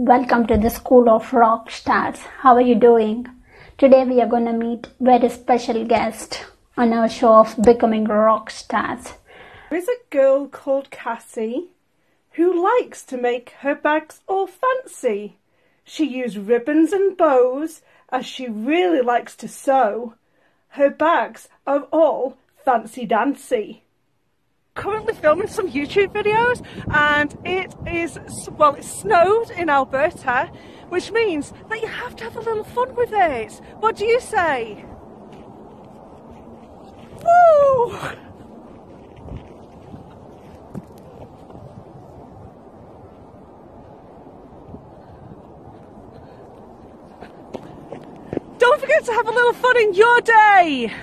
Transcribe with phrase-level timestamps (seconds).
[0.00, 2.20] Welcome to the School of Rock Stars.
[2.20, 3.26] How are you doing?
[3.78, 6.44] Today we are going to meet very special guest
[6.76, 9.14] on our show of Becoming Rock Stars.
[9.68, 11.70] There is a girl called Cassie
[12.34, 15.38] who likes to make her bags all fancy.
[15.82, 20.14] She uses ribbons and bows as she really likes to sew.
[20.68, 23.82] Her bags are all fancy dancy
[24.78, 26.64] currently filming some YouTube videos
[26.94, 28.18] and it is,
[28.56, 30.50] well, it snowed in Alberta,
[30.88, 33.60] which means that you have to have a little fun with it.
[33.80, 34.84] What do you say?
[37.24, 37.98] Woo!
[48.58, 50.94] Don't forget to have a little fun in your day!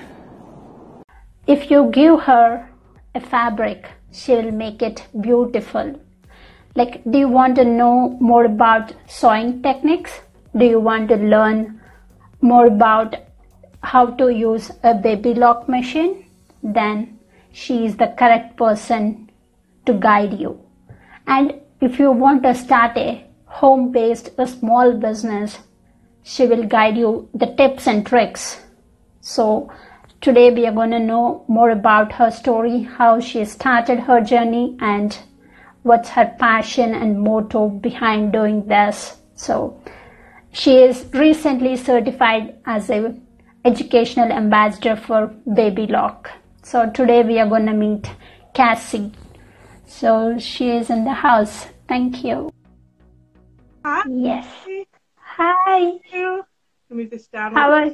[1.45, 2.69] If you give her
[3.15, 5.99] a fabric, she will make it beautiful.
[6.75, 10.19] Like, do you want to know more about sewing techniques?
[10.55, 11.81] Do you want to learn
[12.41, 13.15] more about
[13.81, 16.25] how to use a Baby Lock machine?
[16.61, 17.17] Then
[17.51, 19.31] she is the correct person
[19.85, 20.59] to guide you.
[21.27, 25.59] And if you want to start a home based small business,
[26.23, 28.61] she will guide you the tips and tricks.
[29.21, 29.71] So
[30.25, 34.75] Today we are going to know more about her story, how she started her journey
[34.81, 35.15] and
[35.83, 39.17] what's her passion and motto behind doing this.
[39.35, 39.79] So
[40.51, 43.15] she is recently certified as a
[43.65, 46.31] educational ambassador for Baby Lock.
[46.63, 48.09] So today we are going to meet
[48.55, 49.11] Cassie.
[49.85, 51.67] So she is in the house.
[51.87, 52.51] Thank you.
[53.85, 54.01] Hi.
[54.09, 54.47] Yes.
[55.17, 55.81] Hi.
[55.81, 56.43] Thank you.
[56.89, 57.53] Move this down.
[57.53, 57.91] How are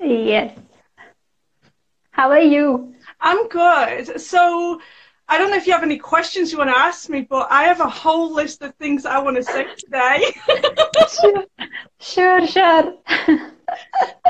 [0.00, 0.58] Yes.
[2.22, 2.94] How are you?
[3.20, 4.20] I'm good.
[4.20, 4.80] So
[5.28, 7.64] I don't know if you have any questions you want to ask me, but I
[7.64, 10.32] have a whole list of things I want to say today.
[12.00, 12.46] sure, sure.
[12.46, 12.96] sure.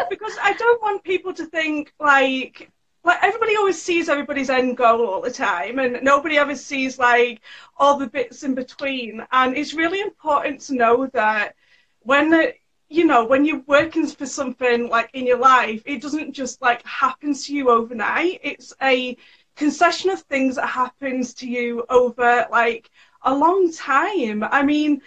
[0.08, 2.70] because I don't want people to think like
[3.04, 7.42] like everybody always sees everybody's end goal all the time and nobody ever sees like
[7.76, 11.56] all the bits in between and it's really important to know that
[12.04, 12.54] when the,
[12.92, 16.84] you know, when you're working for something like in your life, it doesn't just like
[16.86, 18.40] happen to you overnight.
[18.42, 19.16] It's a
[19.56, 22.90] concession of things that happens to you over like
[23.22, 24.44] a long time.
[24.44, 25.00] I mean,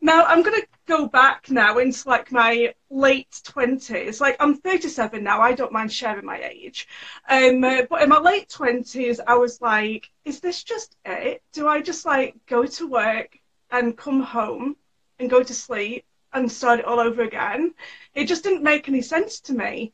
[0.00, 4.18] now I'm gonna go back now into like my late twenties.
[4.18, 5.42] Like I'm 37 now.
[5.42, 6.88] I don't mind sharing my age.
[7.28, 11.42] Um, uh, but in my late twenties, I was like, is this just it?
[11.52, 13.38] Do I just like go to work
[13.70, 14.76] and come home
[15.18, 17.74] and go to sleep and start it all over again.
[18.14, 19.92] It just didn't make any sense to me.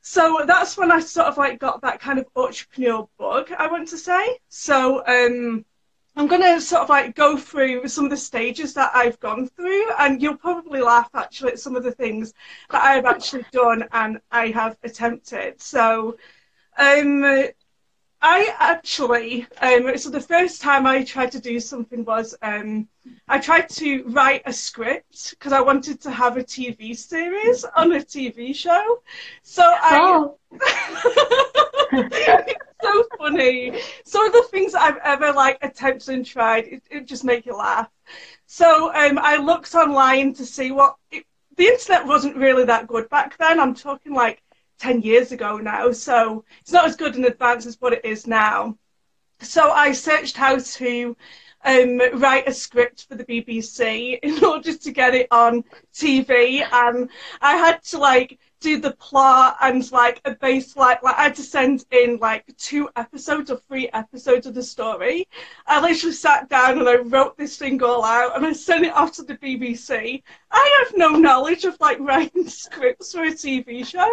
[0.00, 3.88] So that's when I sort of like got that kind of entrepreneurial bug, I want
[3.88, 4.38] to say.
[4.48, 5.64] So um,
[6.16, 9.48] I'm going to sort of like go through some of the stages that I've gone
[9.48, 12.34] through, and you'll probably laugh actually at some of the things
[12.70, 15.60] that I've actually done and I have attempted.
[15.60, 16.18] So
[16.78, 17.46] um,
[18.26, 22.88] I actually, um, so the first time I tried to do something was um,
[23.28, 27.92] I tried to write a script because I wanted to have a TV series on
[27.92, 29.02] a TV show.
[29.42, 29.98] So I.
[30.02, 30.38] Oh.
[31.92, 33.78] it's so funny.
[34.06, 37.54] Some of the things I've ever like attempted and tried, it, it just make you
[37.54, 37.90] laugh.
[38.46, 40.96] So um, I looked online to see what.
[41.10, 43.60] It, the internet wasn't really that good back then.
[43.60, 44.42] I'm talking like
[44.78, 48.26] 10 years ago now, so it's not as good in advance as what it is
[48.26, 48.76] now.
[49.40, 51.16] So I searched how to
[51.64, 57.10] um, write a script for the BBC in order to get it on TV, and
[57.40, 61.34] I had to like do the plot and like a base like like I had
[61.34, 65.28] to send in like two episodes or three episodes of the story.
[65.66, 68.94] I literally sat down and I wrote this thing all out and I sent it
[68.94, 70.22] off to the BBC.
[70.50, 74.10] I have no knowledge of like writing scripts for a TV show.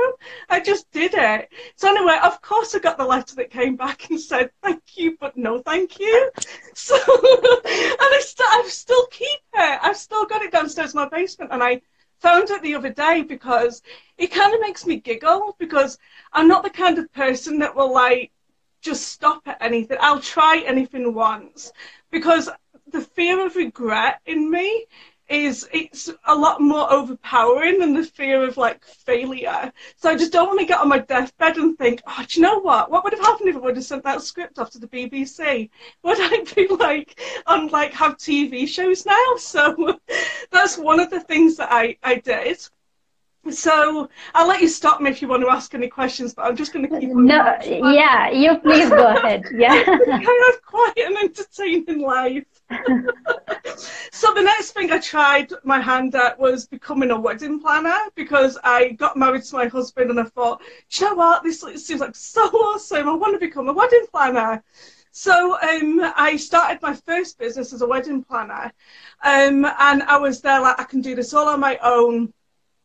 [0.50, 1.50] I just did it.
[1.78, 5.16] So anyway, of course I got the letter that came back and said thank you,
[5.18, 6.32] but no thank you.
[6.74, 9.80] So and I st- I still keep it.
[9.82, 11.82] I've still got it downstairs in my basement and I
[12.22, 13.82] found it the other day because
[14.18, 15.98] it kind of makes me giggle because
[16.34, 18.32] I'm not the kind of person that will like
[18.82, 19.98] just stop at anything.
[20.00, 21.72] I'll try anything once
[22.12, 22.50] because
[22.92, 24.86] the fear of regret in me
[25.32, 29.72] is it's a lot more overpowering than the fear of like failure.
[29.96, 32.46] So I just don't want to get on my deathbed and think, oh, do you
[32.46, 32.92] know what?
[32.92, 35.70] What would have happened if I would have sent that script off to the BBC?
[36.04, 39.16] Would I be like on like have TV shows now?
[39.38, 40.00] So
[40.52, 42.58] that's one of the things that I, I did.
[43.50, 46.56] So I'll let you stop me if you want to ask any questions, but I'm
[46.56, 47.10] just going to keep.
[47.10, 49.44] No, yeah, you please go ahead.
[49.56, 52.46] Yeah, I have quite an entertaining life.
[54.12, 58.58] so the next thing I tried my hand at was becoming a wedding planner because
[58.64, 62.16] I got married to my husband and I thought, you know what, this seems like
[62.16, 63.10] so awesome.
[63.10, 64.64] I want to become a wedding planner.
[65.12, 68.72] So um, I started my first business as a wedding planner,
[69.24, 72.34] um, and I was there like I can do this all on my own.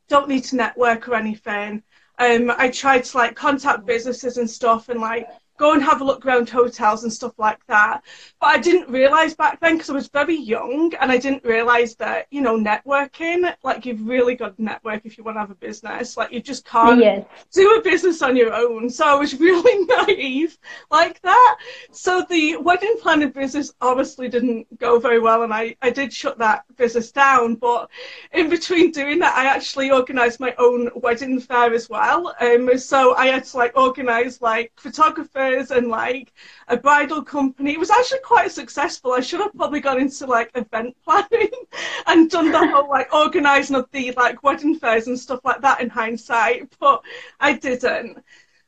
[0.09, 1.85] Don't need to network or anything.
[2.19, 6.05] Um, I tried to like contact businesses and stuff, and like go and have a
[6.05, 8.03] look around hotels and stuff like that.
[8.41, 11.95] But I didn't realise back then because I was very young and I didn't realise
[11.97, 15.51] that, you know, networking, like you've really got to network if you want to have
[15.51, 16.17] a business.
[16.17, 17.27] Like you just can't yes.
[17.53, 18.91] do a business on your own.
[18.91, 20.59] So I was really naive
[20.91, 21.57] like that.
[21.93, 26.39] So the wedding planning business obviously didn't go very well and I, I did shut
[26.39, 27.55] that business down.
[27.57, 27.91] But
[28.33, 32.35] in between doing that, I actually organised my own wedding fair as well.
[32.41, 34.73] Um, so I had to like organise like
[35.55, 36.33] and like
[36.69, 37.73] a bridal company.
[37.73, 39.13] It was actually quite successful.
[39.13, 41.51] I should have probably gone into like event planning
[42.07, 45.81] and done the whole like organising of the like wedding fairs and stuff like that
[45.81, 47.03] in hindsight, but
[47.41, 48.19] I didn't.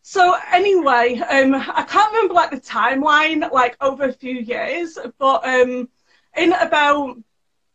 [0.02, 5.46] So anyway, um, I can't remember like the timeline, like over a few years, but
[5.46, 5.88] um,
[6.36, 7.19] in about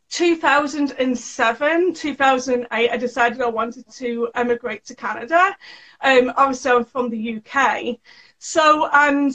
[0.10, 5.56] 2007, 2008, I decided I wanted to emigrate to Canada.
[6.02, 7.98] Um, obviously, I'm from the UK.
[8.46, 9.34] So, and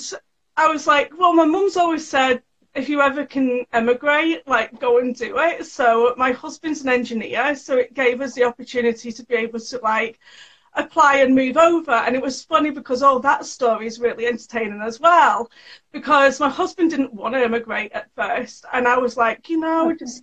[0.54, 2.42] I was like, well, my mum's always said,
[2.74, 5.64] if you ever can emigrate, like go and do it.
[5.64, 9.78] So my husband's an engineer, so it gave us the opportunity to be able to
[9.78, 10.20] like
[10.74, 11.92] apply and move over.
[11.92, 15.50] And it was funny because all that story is really entertaining as well.
[15.90, 19.86] Because my husband didn't want to emigrate at first, and I was like, you know,
[19.86, 19.96] mm-hmm.
[19.96, 20.22] just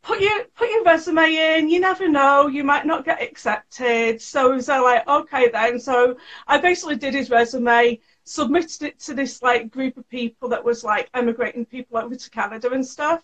[0.00, 1.68] put your put your resume in.
[1.68, 4.22] You never know, you might not get accepted.
[4.22, 5.78] So he was like, okay then.
[5.78, 10.64] So I basically did his resume submitted it to this like group of people that
[10.64, 13.22] was like emigrating people over to Canada and stuff.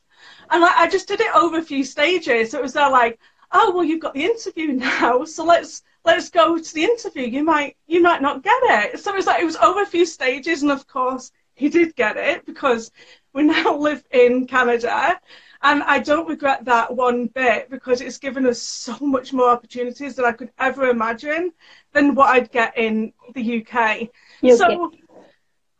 [0.50, 2.50] And like, I just did it over a few stages.
[2.50, 3.18] So it was there like,
[3.52, 7.26] oh well you've got the interview now, so let's let's go to the interview.
[7.26, 9.00] You might you might not get it.
[9.00, 11.96] So it was like it was over a few stages and of course he did
[11.96, 12.90] get it because
[13.32, 15.20] we now live in Canada.
[15.60, 20.14] And I don't regret that one bit because it's given us so much more opportunities
[20.14, 21.52] than I could ever imagine
[21.92, 24.08] than what I'd get in the UK.
[24.46, 24.92] So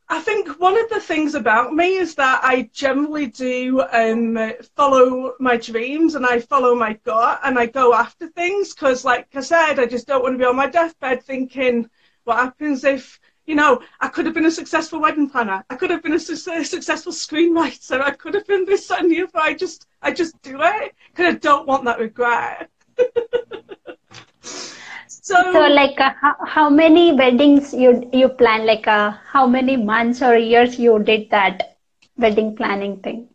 [0.09, 4.39] I think one of the things about me is that I generally do um,
[4.75, 9.29] follow my dreams and I follow my gut and I go after things because, like
[9.35, 11.91] I said, I just don't want to be on my deathbed thinking,
[12.25, 15.91] what happens if, you know, I could have been a successful wedding planner, I could
[15.91, 19.39] have been a, su- a successful screenwriter, I could have been this and the other.
[19.39, 22.71] I just, I just do it because I don't want that regret.
[25.09, 28.67] So, so like uh, how, how many weddings you you plan?
[28.67, 31.79] Like uh, how many months or years you did that
[32.17, 33.29] wedding planning thing?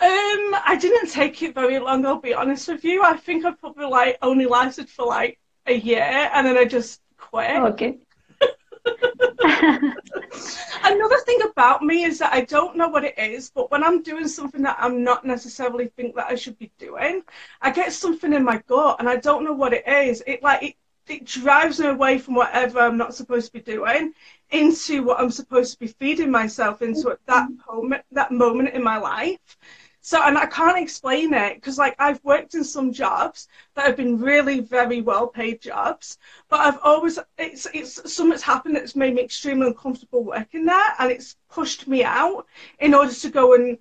[0.00, 2.04] Um, I didn't take it very long.
[2.04, 3.02] I'll be honest with you.
[3.02, 7.00] I think I probably like only lasted for like a year, and then I just
[7.16, 7.56] quit.
[7.56, 7.98] Okay.
[10.84, 14.02] Another thing about me is that I don't know what it is, but when I'm
[14.02, 17.22] doing something that I'm not necessarily think that I should be doing,
[17.62, 20.22] I get something in my gut and I don't know what it is.
[20.26, 20.74] It like it
[21.08, 24.12] it drives me away from whatever I'm not supposed to be doing
[24.50, 27.76] into what I'm supposed to be feeding myself into at that mm-hmm.
[27.76, 29.56] moment, that moment in my life.
[30.00, 33.96] So, and I can't explain it because, like, I've worked in some jobs that have
[33.96, 36.18] been really very well paid jobs,
[36.50, 41.10] but I've always, it's, it's something's happened that's made me extremely uncomfortable working there and
[41.10, 42.46] it's pushed me out
[42.80, 43.78] in order to go and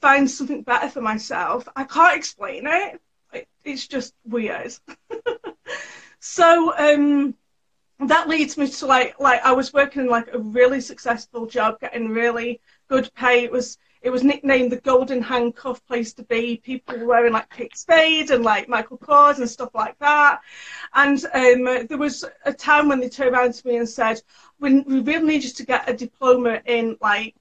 [0.00, 1.66] find something better for myself.
[1.74, 3.00] I can't explain it.
[3.32, 4.74] it it's just weird.
[6.26, 7.34] So um,
[7.98, 11.78] that leads me to like like I was working in like a really successful job,
[11.80, 13.44] getting really good pay.
[13.44, 16.56] It was it was nicknamed the golden handcuff place to be.
[16.56, 20.40] People were wearing like Kate Spade and like Michael Kors and stuff like that.
[20.94, 24.22] And um, there was a time when they turned around to me and said,
[24.58, 27.34] "We, we really need you to get a diploma in like."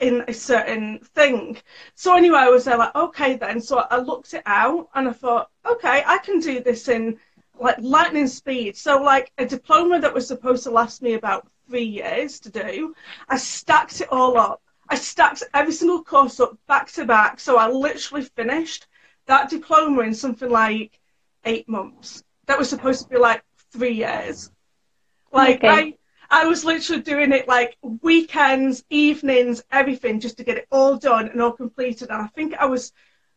[0.00, 1.58] in a certain thing.
[1.94, 3.60] So anyway, I was there like, okay then.
[3.60, 7.18] So I looked it out and I thought, okay, I can do this in
[7.60, 8.76] like lightning speed.
[8.76, 12.94] So like a diploma that was supposed to last me about three years to do,
[13.28, 14.62] I stacked it all up.
[14.88, 17.38] I stacked every single course up back to back.
[17.38, 18.86] So I literally finished
[19.26, 20.98] that diploma in something like
[21.44, 22.24] eight months.
[22.46, 24.50] That was supposed to be like three years.
[25.32, 25.68] Like okay.
[25.68, 25.94] I
[26.30, 31.28] I was literally doing it like weekends, evenings, everything just to get it all done
[31.28, 32.10] and all completed.
[32.10, 32.92] And I think I was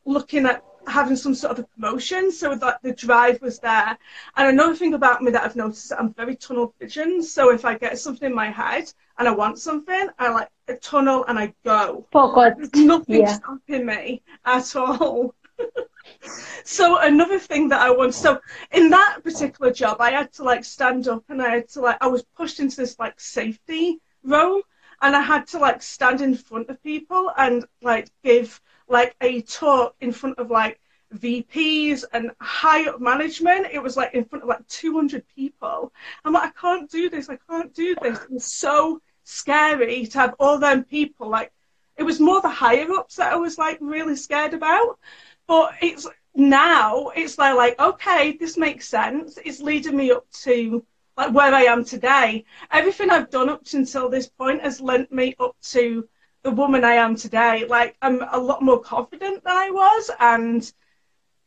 [0.05, 3.97] looking at having some sort of a promotion, so that the drive was there.
[4.35, 7.21] And another thing about me that I've noticed that I'm very tunnel vision.
[7.23, 10.75] So if I get something in my head and I want something, I like a
[10.75, 12.07] tunnel and I go.
[12.11, 12.53] Focus.
[12.57, 13.33] There's nothing Yeah.
[13.33, 15.33] stopping me at all.
[16.63, 18.39] so another thing that I want so
[18.71, 21.97] in that particular job I had to like stand up and I had to like
[22.01, 24.61] I was pushed into this like safety role
[25.01, 29.41] and I had to like stand in front of people and like give like a
[29.41, 30.79] talk in front of like
[31.15, 33.67] VPs and high up management.
[33.71, 35.93] It was like in front of like 200 people.
[36.25, 37.29] I'm like, I can't do this.
[37.29, 38.19] I can't do this.
[38.23, 41.29] It was so scary to have all them people.
[41.29, 41.51] Like,
[41.97, 44.99] it was more the higher ups that I was like really scared about.
[45.47, 49.37] But it's now, it's like, like, okay, this makes sense.
[49.45, 50.85] It's leading me up to
[51.15, 52.45] like where I am today.
[52.71, 56.07] Everything I've done up until this point has lent me up to
[56.43, 57.65] the woman I am today.
[57.65, 60.73] Like I'm a lot more confident than I was, and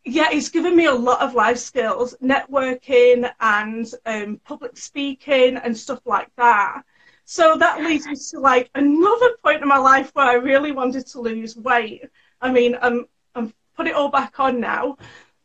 [0.05, 5.77] yeah, it's given me a lot of life skills, networking and um, public speaking and
[5.77, 6.83] stuff like that.
[7.25, 11.07] So that leads me to like another point in my life where I really wanted
[11.09, 12.05] to lose weight.
[12.41, 14.97] I mean, I'm I'm put it all back on now,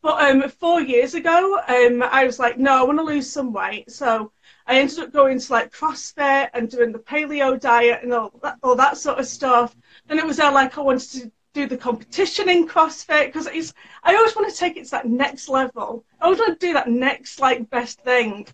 [0.01, 3.51] but um, four years ago, um, I was like, no, I want to lose some
[3.51, 3.91] weight.
[3.91, 4.31] So
[4.67, 8.57] I ended up going to like CrossFit and doing the paleo diet and all that,
[8.63, 9.75] all that sort of stuff.
[10.07, 13.73] Then it was there like I wanted to do the competition in CrossFit because it's
[14.03, 16.05] I always want to take it to that next level.
[16.19, 18.47] I always want to do that next like best thing.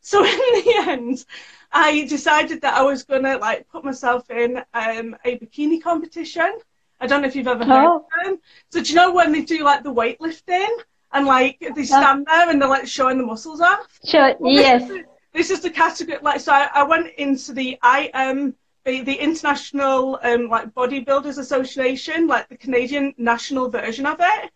[0.00, 1.24] So in the end,
[1.72, 6.58] I decided that I was gonna like put myself in um, a bikini competition.
[7.00, 7.96] I don't know if you've ever heard Oh.
[7.96, 8.38] of them.
[8.70, 10.68] So do you know when they do like the weightlifting
[11.12, 13.98] and like they stand there and they're like showing the muscles off?
[14.04, 14.34] Sure.
[14.38, 14.90] Well, Yes.
[15.34, 16.18] This is the category.
[16.22, 22.28] Like, so I, I went into the IM, the, the International um, like Bodybuilders Association,
[22.28, 24.50] like the Canadian national version of it.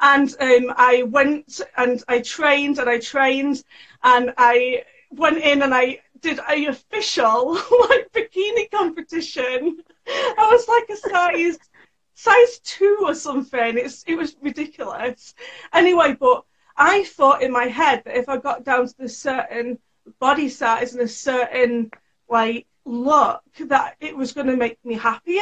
[0.00, 3.62] And um, I went and I trained and I trained
[4.02, 7.52] and I went in and I did a official
[7.88, 9.82] like bikini competition.
[10.08, 11.58] I was like a size
[12.14, 13.76] size two or something.
[13.76, 15.34] It's it was ridiculous.
[15.74, 16.44] Anyway, but
[16.76, 19.78] I thought in my head that if I got down to this certain
[20.18, 21.90] body size and a certain
[22.28, 25.40] like look, that it was going to make me happier.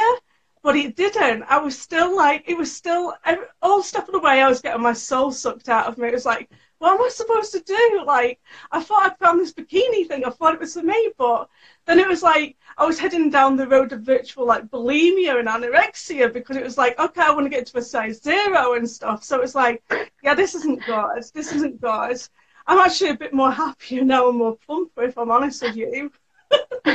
[0.63, 1.43] But it didn't.
[1.43, 3.15] I was still like, it was still
[3.63, 4.41] all step of the way.
[4.43, 6.09] I was getting my soul sucked out of me.
[6.09, 8.03] It was like, what am I supposed to do?
[8.05, 8.39] Like,
[8.71, 10.23] I thought I'd found this bikini thing.
[10.23, 11.49] I thought it was for me, but
[11.85, 15.47] then it was like I was heading down the road of virtual like bulimia and
[15.47, 18.87] anorexia because it was like, okay, I want to get to a size zero and
[18.87, 19.23] stuff.
[19.23, 19.83] So it's like,
[20.23, 21.23] yeah, this isn't good.
[21.33, 22.17] This isn't good.
[22.71, 26.11] I'm actually a bit more happier now and more plumper, if I'm honest with you.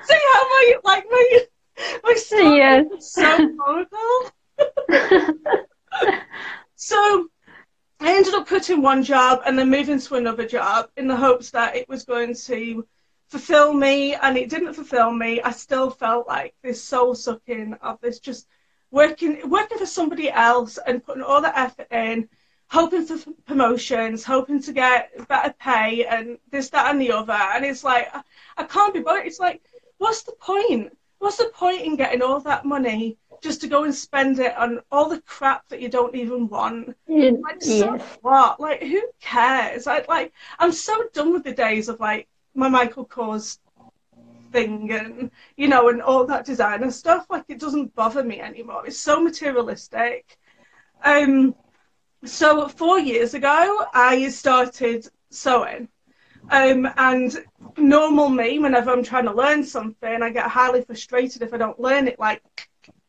[0.00, 1.40] See how my like my
[2.04, 2.86] my story Yes.
[2.98, 4.30] is so horrible.
[6.76, 7.28] so
[8.00, 11.50] I ended up quitting one job and then moving to another job in the hopes
[11.50, 12.86] that it was going to
[13.28, 15.40] fulfill me and it didn't fulfill me.
[15.42, 18.46] I still felt like this soul sucking of this just
[18.90, 22.28] working working for somebody else and putting all the effort in,
[22.70, 27.32] hoping for promotions, hoping to get better pay and this, that and the other.
[27.32, 28.22] And it's like I,
[28.56, 29.26] I can't be bothered.
[29.26, 29.60] It's like,
[29.98, 30.96] what's the point?
[31.18, 34.80] What's the point in getting all that money just to go and spend it on
[34.92, 36.96] all the crap that you don't even want?
[37.42, 38.60] Like, so what?
[38.60, 39.86] Like, who cares?
[39.86, 43.58] I, like, I'm so done with the days of like my Michael Kors
[44.52, 47.26] thing and you know and all that designer stuff.
[47.30, 48.86] Like, it doesn't bother me anymore.
[48.86, 50.38] It's so materialistic.
[51.04, 51.54] Um,
[52.24, 55.88] so four years ago, I started sewing.
[56.50, 57.44] Um, and
[57.76, 61.78] normal me, whenever I'm trying to learn something, I get highly frustrated if I don't
[61.78, 62.42] learn it like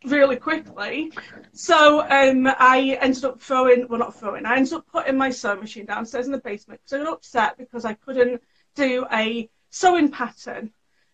[0.05, 1.11] really quickly.
[1.53, 5.59] So um, I ended up throwing, well, not throwing, I ended up putting my sewing
[5.59, 8.41] machine downstairs in the basement because I got upset because I couldn't
[8.75, 10.71] do a sewing pattern.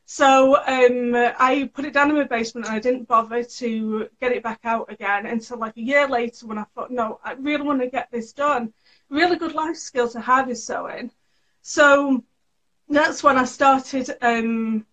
[0.09, 4.31] So um, I put it down in my basement and I didn't bother to get
[4.31, 7.63] it back out again until like a year later when I thought, no, I really
[7.63, 8.71] want to get this done.
[9.09, 11.11] Really good life skill to have is sewing.
[11.61, 12.23] So
[12.87, 14.85] that's when I started um,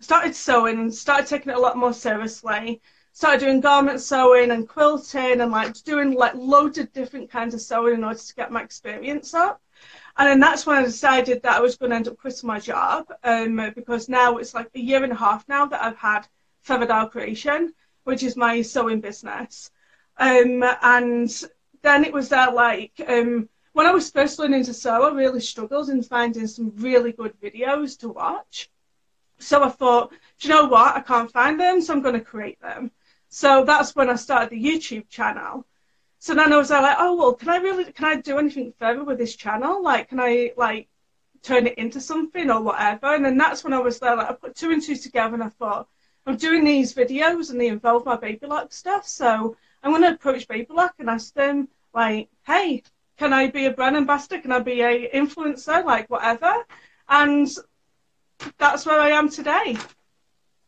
[0.00, 2.80] started sewing and started taking it a lot more seriously.
[3.12, 7.60] Started doing garment sewing and quilting and like doing like loads of different kinds of
[7.60, 9.61] sewing in order to get my experience up.
[10.16, 12.60] And then that's when I decided that I was going to end up quitting my
[12.60, 16.26] job um, because now it's like a year and a half now that I've had
[16.66, 17.72] Featherdale Creation,
[18.04, 19.70] which is my sewing business.
[20.18, 21.30] Um, and
[21.80, 25.40] then it was that like um, when I was first learning to sew, I really
[25.40, 28.70] struggled in finding some really good videos to watch.
[29.38, 30.94] So I thought, do you know what?
[30.96, 32.90] I can't find them, so I'm going to create them.
[33.28, 35.66] So that's when I started the YouTube channel.
[36.24, 39.02] So then I was like, oh well, can I really can I do anything further
[39.02, 39.82] with this channel?
[39.82, 40.88] Like, can I like
[41.42, 43.12] turn it into something or whatever?
[43.16, 44.14] And then that's when I was there.
[44.14, 45.88] Like, I put two and two together, and I thought,
[46.24, 50.12] I'm doing these videos and they involve my Baby Lock stuff, so I'm going to
[50.12, 52.84] approach Baby Lock and ask them like, hey,
[53.16, 54.40] can I be a brand ambassador?
[54.40, 55.84] Can I be a influencer?
[55.84, 56.54] Like whatever.
[57.08, 57.48] And
[58.58, 59.76] that's where I am today.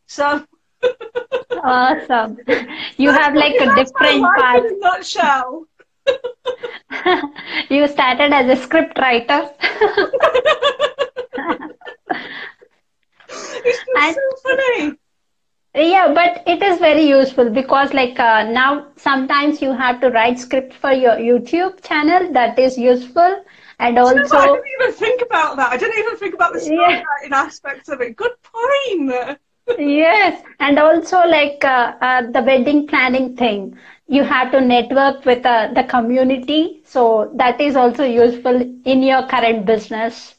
[0.07, 0.45] So
[1.63, 2.37] awesome.
[2.97, 5.67] You have like a different a nutshell.
[7.69, 9.49] you started as a script writer.
[13.65, 14.93] it's and, so funny.
[15.75, 20.39] Yeah, but it is very useful because like uh, now sometimes you have to write
[20.39, 22.31] script for your YouTube channel.
[22.31, 23.43] That is useful.
[23.79, 25.71] And also, you know I didn't even think about that.
[25.73, 27.37] I didn't even think about the storytelling yeah.
[27.37, 28.15] aspects of it.
[28.15, 29.37] Good point
[29.77, 33.77] yes and also like uh, uh, the wedding planning thing.
[34.07, 36.81] You have to network with uh, the community.
[36.85, 40.35] So that is also useful in your current business.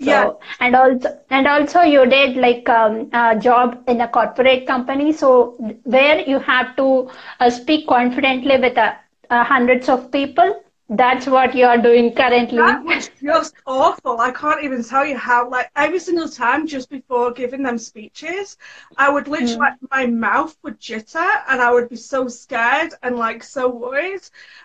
[0.00, 0.30] So, yeah.
[0.60, 5.12] and also and also you did like um, a job in a corporate company.
[5.12, 8.92] So where you have to uh, speak confidently with uh,
[9.30, 12.58] uh, hundreds of people that's what you're doing currently.
[12.58, 14.20] That was just awful.
[14.20, 15.48] I can't even tell you how.
[15.48, 18.58] Like every single time, just before giving them speeches,
[18.98, 19.58] I would literally mm.
[19.58, 24.22] like my mouth would jitter, and I would be so scared and like so worried,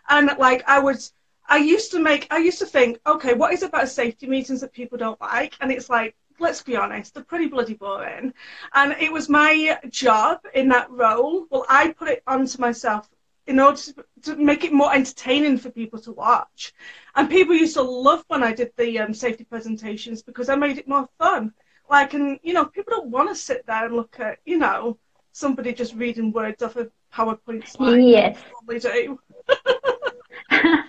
[0.10, 1.00] and like I would.
[1.48, 2.28] I used to make.
[2.32, 5.56] I used to think, okay, what is about safety meetings that people don't like?
[5.62, 8.34] And it's like, let's be honest, they're pretty bloody boring.
[8.74, 11.46] And it was my job in that role.
[11.50, 13.10] Well, I put it onto myself
[13.50, 16.72] in order to, to, make it more entertaining for people to watch.
[17.16, 20.78] And people used to love when I did the um, safety presentations because I made
[20.78, 21.52] it more fun.
[21.90, 25.00] Like, and you know, people don't want to sit there and look at, you know,
[25.32, 27.98] somebody just reading words off a PowerPoint slide.
[27.98, 28.38] Yes.
[28.68, 29.20] They do.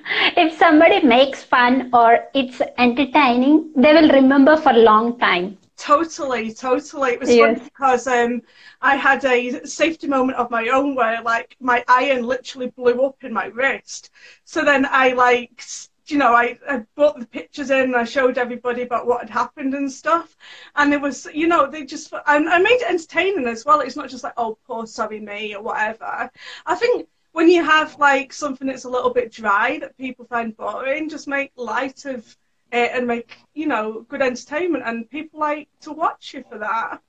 [0.43, 5.57] if somebody makes fun or it's entertaining, they will remember for a long time.
[5.81, 7.13] Totally, totally.
[7.13, 7.57] It was yes.
[7.57, 8.43] funny because um,
[8.83, 13.25] I had a safety moment of my own where like my iron literally blew up
[13.25, 14.11] in my wrist.
[14.45, 15.63] So then I like
[16.07, 19.31] you know, I, I brought the pictures in and I showed everybody about what had
[19.31, 20.37] happened and stuff.
[20.77, 23.81] And it was, you know, they just, and I made it entertaining as well.
[23.81, 26.29] It's not just like, oh, poor, sorry me or whatever.
[26.67, 30.57] I think when you have like something that's a little bit dry that people find
[30.57, 32.37] boring, just make light of
[32.73, 34.85] it and make, you know, good entertainment.
[34.87, 37.01] And people like to watch you for that.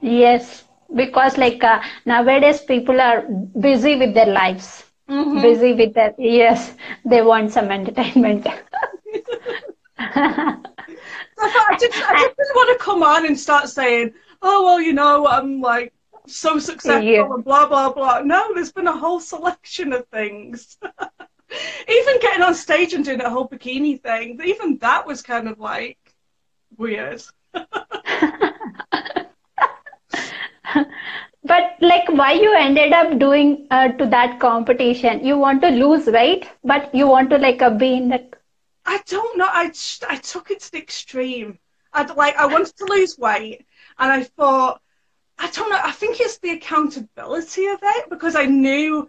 [0.00, 0.64] Yes,
[0.94, 3.22] because like uh, nowadays people are
[3.60, 5.40] busy with their lives mm-hmm.
[5.40, 8.46] busy with their yes they want some entertainment
[9.98, 14.92] I, just, I just didn't want to come on and start saying oh well you
[14.92, 15.92] know i'm like
[16.26, 17.24] so successful yeah.
[17.24, 20.78] and blah blah blah no there's been a whole selection of things
[21.88, 25.58] even getting on stage and doing a whole bikini thing even that was kind of
[25.58, 25.98] like
[26.76, 27.22] weird.
[31.44, 35.24] But like why you ended up doing uh, to that competition?
[35.24, 38.22] You want to lose weight but you want to like uh, be in the
[38.86, 39.48] i don't know.
[39.48, 39.72] I
[40.08, 41.58] i took it to the extreme.
[41.92, 43.66] I like i wanted to lose weight
[43.98, 44.80] and i thought
[45.38, 45.80] i don't know.
[45.82, 49.08] I think it's the accountability of it because i knew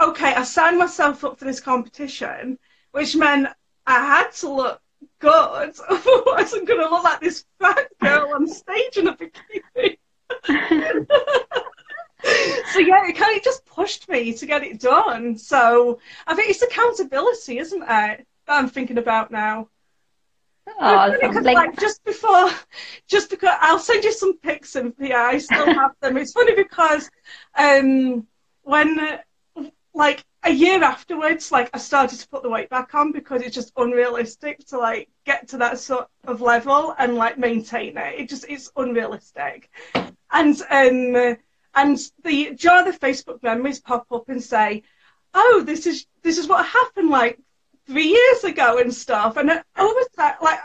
[0.00, 2.58] okay i signed myself up for this competition
[2.92, 3.48] which meant
[3.86, 4.80] i had to look
[5.18, 9.98] good i wasn't going to look like this fat girl on stage in a bikini
[12.72, 15.36] so yeah, it kind of just pushed me to get it done.
[15.38, 19.68] So I think it's accountability, isn't it, that I'm thinking about now.
[20.80, 21.56] Oh, because like...
[21.56, 21.80] like...
[21.80, 22.50] just before,
[23.06, 26.16] just because I'll send you some pics and yeah, I still have them.
[26.16, 27.08] It's funny because
[27.56, 28.26] um,
[28.62, 29.18] when
[29.94, 33.54] like a year afterwards, like I started to put the weight back on because it's
[33.54, 38.20] just unrealistic to like get to that sort of level and like maintain it.
[38.20, 39.70] It just it's unrealistic.
[40.30, 41.36] And um,
[41.74, 44.82] and the jar the Facebook memories pop up and say,
[45.34, 47.38] "Oh, this is this is what happened like
[47.86, 50.60] three years ago and stuff." And over time, like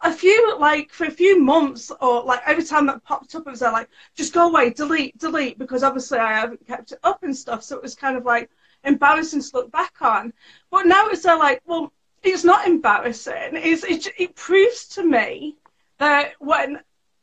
[0.00, 3.50] a few like for a few months or like every time that popped up, it
[3.50, 7.36] was like, "Just go away, delete, delete," because obviously I haven't kept it up and
[7.36, 7.62] stuff.
[7.62, 8.50] So it was kind of like
[8.84, 10.32] embarrassing to look back on.
[10.70, 13.50] But now it's like, well, it's not embarrassing.
[13.52, 15.56] It's, it, it proves to me
[15.98, 16.80] that when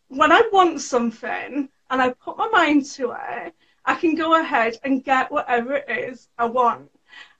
[0.08, 3.54] when I want something and I put my mind to it,
[3.86, 6.90] I can go ahead and get whatever it is I want.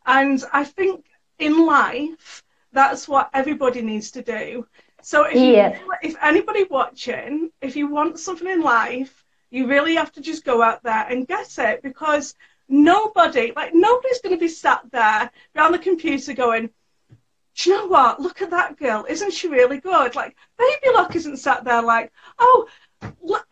[0.06, 1.06] And I think
[1.40, 4.68] in life, that's what everybody needs to do.
[5.02, 5.80] So if, yeah.
[5.80, 10.44] you, if anybody watching, if you want something in life, you really have to just
[10.44, 12.36] go out there and get it because
[12.68, 16.70] nobody, like nobody's going to be sat there around the computer going,
[17.56, 18.20] do you know what?
[18.20, 19.06] Look at that girl.
[19.08, 20.16] Isn't she really good?
[20.16, 22.68] Like, Baby Lock isn't sat there like, oh,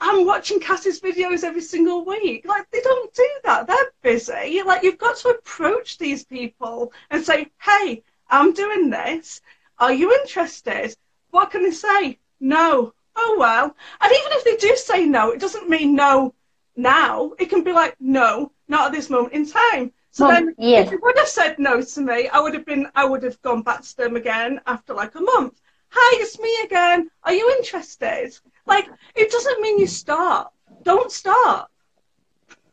[0.02, 2.46] I'm watching Cassie's videos every single week.
[2.46, 3.68] Like, they don't do that.
[3.68, 4.62] They're busy.
[4.64, 9.42] Like, you've got to approach these people and say, hey, I'm doing this.
[9.80, 10.96] Are you interested?
[11.32, 12.20] What can they say?
[12.40, 12.94] No.
[13.16, 13.76] Oh, well.
[14.02, 16.34] And even if they do say no, it doesn't mean no
[16.76, 17.34] now.
[17.40, 19.92] It can be like, no, not at this moment in time.
[20.12, 20.88] So well, then, yes.
[20.88, 23.42] if you would have said no to me, I would have been, I would have
[23.42, 25.60] gone back to them again after like a month.
[25.90, 27.10] Hi, it's me again.
[27.24, 28.32] Are you interested?
[28.66, 30.54] Like, it doesn't mean you stop.
[30.84, 31.72] Don't stop.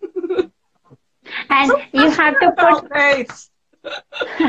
[1.50, 3.50] and so you have to put this.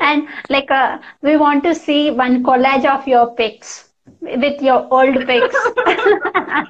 [0.00, 3.87] and like uh, we want to see one collage of your pics
[4.20, 5.56] with your old pics.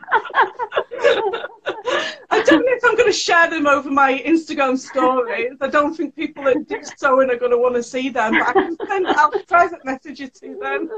[2.31, 5.57] I don't know if I'm going to share them over my Instagram stories.
[5.61, 8.33] I don't think people at Dick Sewing are going to want to see them.
[8.33, 10.89] But I can send out a private messages to them.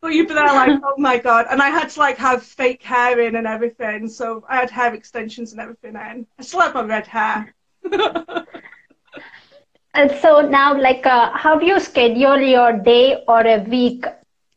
[0.00, 1.46] but you'd be there like, oh my god!
[1.50, 4.94] And I had to like have fake hair in and everything, so I had hair
[4.94, 6.26] extensions and everything in.
[6.38, 7.54] I still have my red hair.
[9.94, 14.04] And so now, like, uh, how do you schedule your day or a week?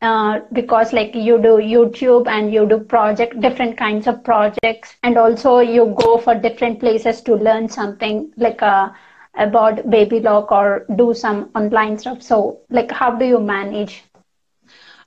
[0.02, 5.16] Uh, because like you do YouTube and you do project, different kinds of projects, and
[5.16, 8.90] also you go for different places to learn something like uh,
[9.38, 12.22] about Baby Lock or do some online stuff.
[12.22, 14.04] So, like, how do you manage?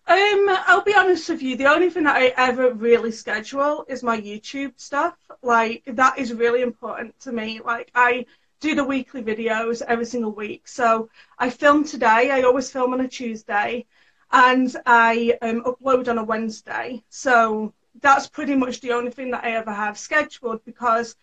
[0.07, 1.55] Um, I'll be honest with you.
[1.55, 5.15] The only thing that I ever really schedule is my YouTube stuff.
[5.43, 7.61] Like that is really important to me.
[7.63, 8.25] Like I
[8.59, 10.67] do the weekly videos every single week.
[10.67, 12.31] So I film today.
[12.31, 13.85] I always film on a Tuesday,
[14.31, 17.03] and I um, upload on a Wednesday.
[17.09, 21.15] So that's pretty much the only thing that I ever have scheduled because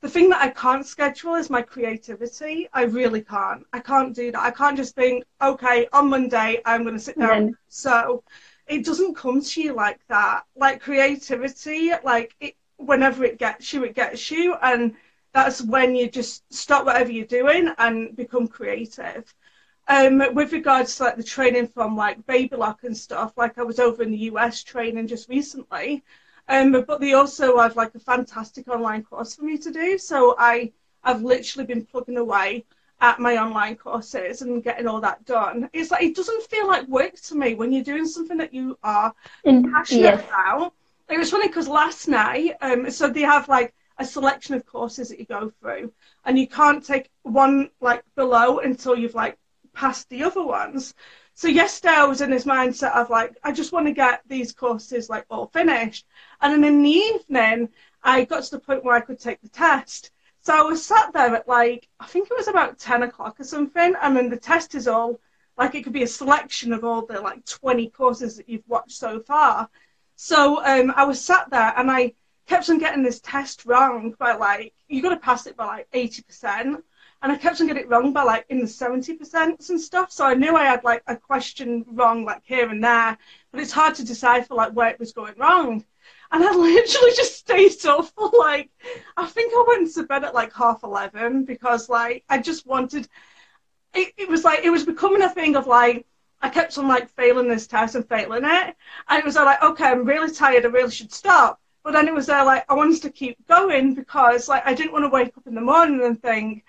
[0.00, 2.68] the thing that I can't schedule is my creativity.
[2.72, 3.64] I really can't.
[3.72, 4.40] I can't do that.
[4.40, 7.50] I can't just think, okay, on Monday I'm going to sit down.
[7.50, 7.54] Mm.
[7.68, 8.22] So
[8.66, 10.44] it doesn't come to you like that.
[10.56, 14.94] Like creativity, like it, whenever it gets you, it gets you, and
[15.34, 19.34] that's when you just stop whatever you're doing and become creative.
[19.88, 23.64] Um, with regards to like the training from like Baby Lock and stuff, like I
[23.64, 26.02] was over in the US training just recently,
[26.48, 29.98] um, but they also have like a fantastic online course for me to do.
[29.98, 32.64] So I I've literally been plugging away
[33.00, 35.68] at my online courses and getting all that done.
[35.72, 38.78] It's like it doesn't feel like work to me when you're doing something that you
[38.84, 39.12] are
[39.44, 40.24] passionate yes.
[40.28, 40.72] about.
[41.10, 45.08] It was funny because last night, um, so they have like a selection of courses
[45.08, 45.92] that you go through,
[46.24, 49.38] and you can't take one like below until you've like
[49.72, 50.94] passed the other ones.
[51.34, 54.52] So yesterday I was in this mindset of like I just want to get these
[54.52, 56.06] courses like all finished,
[56.40, 57.68] and then in the evening
[58.02, 60.10] I got to the point where I could take the test.
[60.40, 63.44] So I was sat there at like I think it was about ten o'clock or
[63.44, 65.20] something, and then the test is all
[65.56, 68.96] like it could be a selection of all the like 20 courses that you've watched
[68.96, 69.68] so far.
[70.16, 72.14] So um, I was sat there and I
[72.46, 75.90] kept on getting this test wrong by like you got to pass it by like
[75.92, 76.82] 80%
[77.22, 80.12] and I kept on getting it wrong by like in the 70% and stuff.
[80.12, 83.16] So I knew I had like a question wrong like here and there
[83.50, 85.84] but it's hard to decipher like where it was going wrong.
[86.32, 88.70] And I literally just stayed up for like
[89.16, 93.08] I think I went to bed at like half 11 because like I just wanted
[93.94, 96.06] it, it was like it was becoming a thing of like
[96.42, 98.76] I kept on like failing this test and failing it.
[99.08, 102.14] And it was like okay I'm really tired I really should stop but then it
[102.14, 105.36] was there like I wanted to keep going because like I didn't want to wake
[105.36, 106.64] up in the morning and think,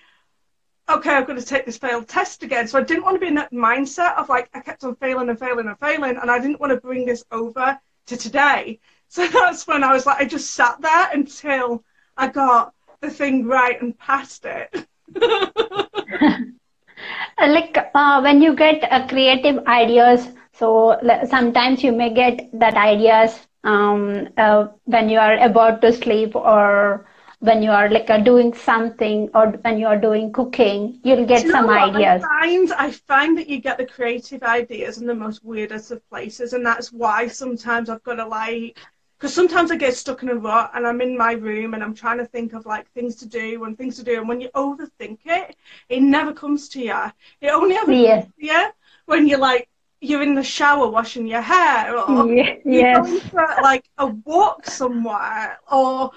[0.89, 2.67] okay, I've got to take this failed test again.
[2.67, 5.29] So I didn't want to be in that mindset of like I kept on failing
[5.29, 8.79] and failing and failing, and I didn't want to bring this over to today.
[9.07, 11.83] So that's when I was like, I just sat there until
[12.17, 14.87] I got the thing right and passed it.
[17.37, 20.97] like uh, when you get uh, creative ideas, so
[21.29, 27.05] sometimes you may get that ideas um, uh, when you are about to sleep or
[27.39, 31.43] when you are like uh, doing something or when you are doing cooking you'll get
[31.43, 35.13] you some ideas I find, I find that you get the creative ideas in the
[35.15, 38.77] most weirdest of places and that's why sometimes i've got to like
[39.17, 41.93] because sometimes i get stuck in a rut and i'm in my room and i'm
[41.93, 44.49] trying to think of like things to do and things to do and when you
[44.55, 45.55] overthink it
[45.89, 48.21] it never comes to you it only ever yeah.
[48.21, 48.69] comes to you
[49.05, 49.69] when you're like
[50.05, 54.65] you're in the shower washing your hair or yeah, you're going for like a walk
[54.65, 56.11] somewhere or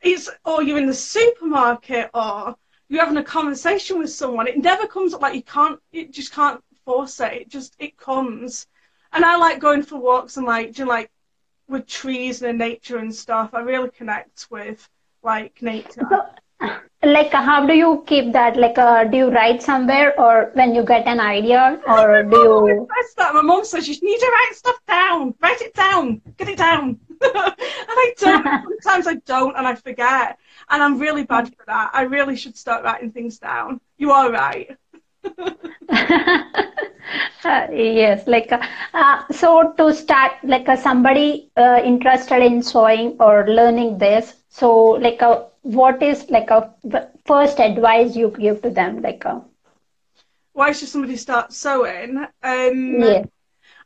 [0.00, 2.54] it's or you're in the supermarket or
[2.88, 6.32] you're having a conversation with someone it never comes up like you can't it just
[6.32, 8.66] can't force it it just it comes
[9.12, 11.10] and i like going for walks and like know, like
[11.68, 14.88] with trees and nature and stuff i really connect with
[15.22, 16.06] like nature.
[16.08, 16.26] So,
[17.02, 18.56] like how do you keep that?
[18.56, 22.88] Like uh, do you write somewhere or when you get an idea or do you
[23.16, 25.34] that my mom says you need to write stuff down.
[25.40, 26.20] Write it down.
[26.36, 26.98] Get it down.
[27.20, 28.44] And i don't.
[28.82, 30.38] Sometimes i don't and i forget.
[30.68, 31.90] And i'm really bad for that.
[31.92, 33.80] I really should start writing things down.
[33.98, 34.76] You are right.
[37.44, 38.60] Uh, yes like uh,
[38.94, 44.72] uh, so to start like uh, somebody uh, interested in sewing or learning this so
[45.06, 46.74] like uh, what is like a
[47.26, 49.02] first advice you give to them?
[49.02, 49.42] Like a
[50.52, 52.26] why should somebody start sewing?
[52.42, 53.24] Um yeah.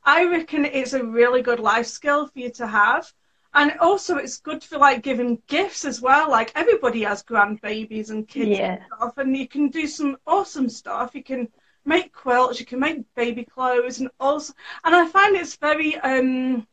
[0.04, 3.12] i reckon it's a really good life skill for you to have.
[3.56, 6.30] And also it's good for like giving gifts as well.
[6.30, 8.72] Like everybody has grandbabies and kids yeah.
[8.72, 11.14] and stuff and you can do some awesome stuff.
[11.14, 11.48] You can
[11.84, 14.52] make quilts you can make baby clothes and also
[14.84, 16.66] and i find it's very um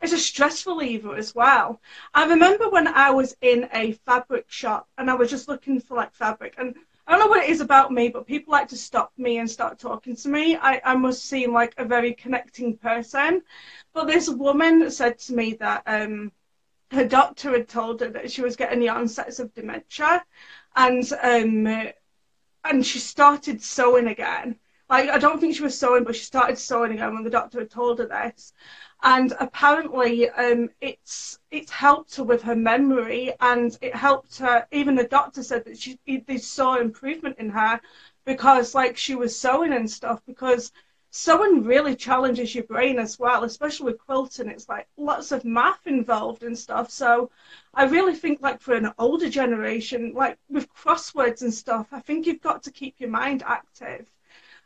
[0.00, 1.80] it's a stress reliever as well
[2.14, 5.96] i remember when i was in a fabric shop and i was just looking for
[5.96, 6.74] like fabric and
[7.10, 9.50] I don't know what it is about me, but people like to stop me and
[9.50, 10.54] start talking to me.
[10.56, 13.42] I, I must seem like a very connecting person.
[13.92, 16.30] But this woman said to me that um,
[16.92, 20.24] her doctor had told her that she was getting the onsets of dementia,
[20.76, 21.66] and um,
[22.64, 24.56] and she started sewing again.
[24.90, 27.60] Like I don't think she was sewing, but she started sewing again when the doctor
[27.60, 28.52] had told her this.
[29.02, 34.66] And apparently, um, it's it's helped her with her memory, and it helped her.
[34.72, 37.80] Even the doctor said that she they saw improvement in her
[38.24, 40.72] because like she was sewing and stuff because
[41.10, 44.48] sewing really challenges your brain as well, especially with quilting.
[44.48, 46.90] It's like lots of math involved and stuff.
[46.90, 47.30] So
[47.74, 52.26] I really think like for an older generation, like with crosswords and stuff, I think
[52.26, 54.10] you've got to keep your mind active.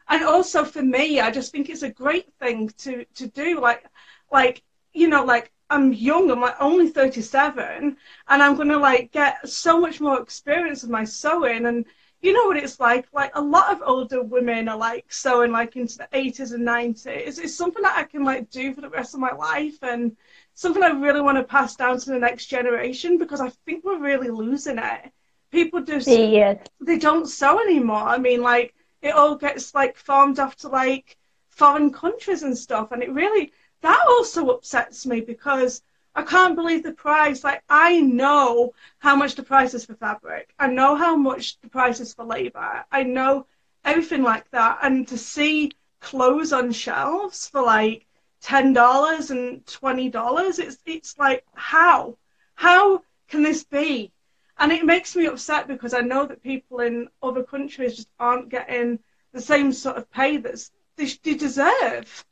[0.09, 3.61] And also for me, I just think it's a great thing to to do.
[3.61, 3.85] Like
[4.31, 4.63] like
[4.93, 7.97] you know like I'm young, I'm like only 37,
[8.29, 11.85] and I'm gonna like get so much more experience with my sewing and
[12.21, 13.07] you know what it's like.
[13.13, 17.39] Like a lot of older women are like sewing like into the 80s and 90s.
[17.39, 20.17] It's something that I can like do for the rest of my life and
[20.55, 23.99] something I really want to pass down to the next generation because I think we're
[23.99, 25.13] really losing it.
[25.51, 26.67] People just yes.
[26.81, 28.09] they don't sew anymore.
[28.09, 28.74] I mean, like
[29.05, 31.17] it all gets like farmed off to like
[31.51, 35.83] foreign countries and stuff, and it really that also upsets me because
[36.17, 37.45] I can't believe the price.
[37.45, 40.55] Like, I know how much the price is for fabric.
[40.59, 42.85] I know how much the price is for labor.
[42.91, 43.47] I know
[43.85, 44.79] everything like that.
[44.83, 48.07] And to see clothes on shelves for like
[48.41, 52.17] ten dollars and twenty dollars, it's it's like how
[52.55, 54.13] how can this be?
[54.59, 58.49] And it makes me upset because I know that people in other countries just aren't
[58.49, 58.99] getting
[59.33, 62.25] the same sort of pay that they deserve.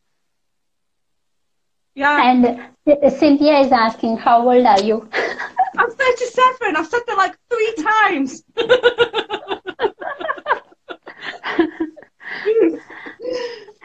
[1.95, 2.31] Yeah.
[2.31, 2.71] And
[3.19, 5.09] Cynthia is asking, how old are you?
[5.79, 6.77] I'm 37.
[6.77, 8.45] I've said that like three times.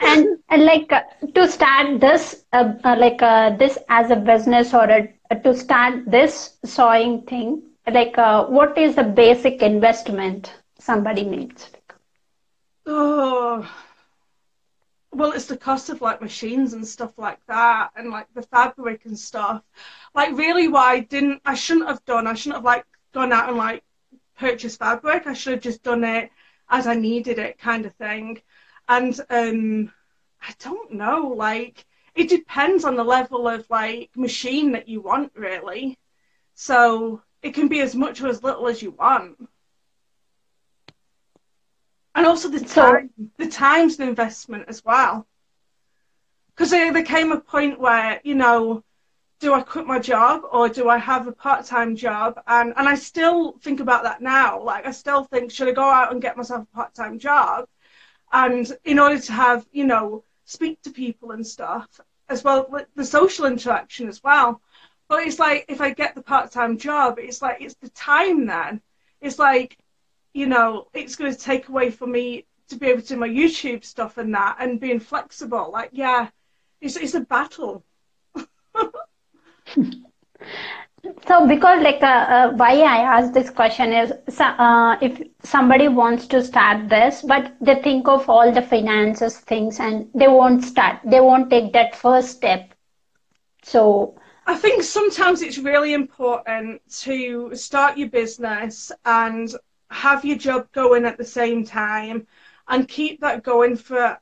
[0.02, 1.02] and, and like uh,
[1.34, 6.06] to start this, uh, uh, like uh, this as a business or a, to start
[6.06, 11.70] this sewing thing, like uh, what is the basic investment somebody needs?
[12.86, 13.70] Oh
[15.18, 19.06] well, it's the cost of like machines and stuff like that, and like the fabric
[19.06, 19.64] and stuff.
[20.14, 22.28] Like, really, why I didn't I shouldn't have done.
[22.28, 23.84] I shouldn't have like gone out and like
[24.38, 25.26] purchased fabric.
[25.26, 26.30] I should have just done it
[26.70, 28.42] as I needed it, kind of thing.
[28.88, 29.92] And um,
[30.42, 31.30] I don't know.
[31.36, 35.98] Like, it depends on the level of like machine that you want, really.
[36.54, 39.38] So it can be as much or as little as you want.
[42.14, 45.26] And also the time so, the time's an investment as well.
[46.50, 48.84] Because there, there came a point where you know
[49.40, 52.42] do i quit my job or do i have a part-time job?
[52.48, 54.62] And and i still think about that now.
[54.62, 57.66] Like i still think should i go out and get myself a part-time job?
[58.34, 61.88] And in order to have you know speak to people and stuff
[62.28, 64.62] as well the social interaction as well
[65.08, 68.82] but it's like if i get the part-time job it's like it's the time then
[69.22, 69.78] it's like
[70.38, 73.28] you know, it's going to take away from me to be able to do my
[73.28, 75.72] YouTube stuff and that and being flexible.
[75.74, 76.30] Like, yeah,
[76.80, 77.84] it's, it's a battle.
[81.28, 86.28] so because like uh, uh, why i asked this question is uh, if somebody wants
[86.28, 91.00] to start this but they think of all the finances things and they won't start
[91.06, 92.74] they won't take that first step
[93.64, 94.16] so
[94.48, 99.56] i think sometimes it's really important to start your business and
[99.92, 102.26] have your job going at the same time
[102.68, 104.20] and keep that going for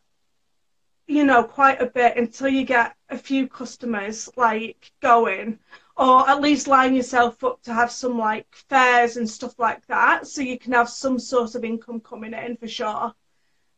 [1.08, 5.58] you know quite a bit until you get a few customers like going
[5.98, 10.28] or at least line yourself up to have some like fairs and stuff like that
[10.28, 13.14] so you can have some sort of income coming in for sure.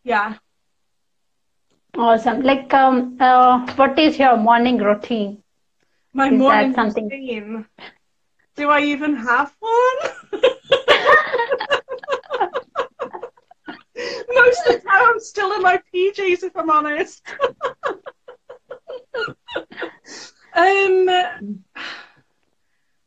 [0.03, 0.35] Yeah.
[1.95, 2.41] Awesome.
[2.41, 5.43] Like um uh, what is your morning routine
[6.17, 7.09] my is morning something...
[7.09, 7.65] routine
[8.55, 10.11] do i even have one
[14.33, 17.21] most of the time i'm still in my pjs if i'm honest
[20.55, 21.63] um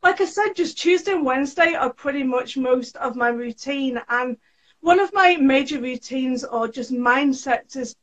[0.02, 4.00] like I said, just Tuesday and Wednesday are pretty much most of my routine.
[4.08, 4.36] And
[4.80, 7.96] one of my major routines or just mindsets is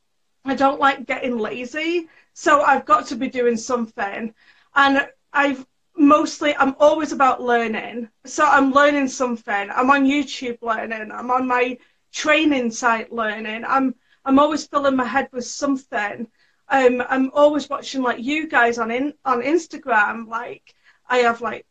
[0.45, 2.07] I don't like getting lazy.
[2.33, 4.33] So I've got to be doing something.
[4.77, 5.65] And I've
[5.97, 8.09] mostly, I'm always about learning.
[8.25, 9.69] So I'm learning something.
[9.75, 11.11] I'm on YouTube learning.
[11.11, 11.77] I'm on my
[12.13, 13.65] training site learning.
[13.67, 16.27] I'm, I'm always filling my head with something.
[16.69, 20.27] Um, I'm always watching like you guys on in, on Instagram.
[20.27, 20.75] Like
[21.07, 21.65] I have like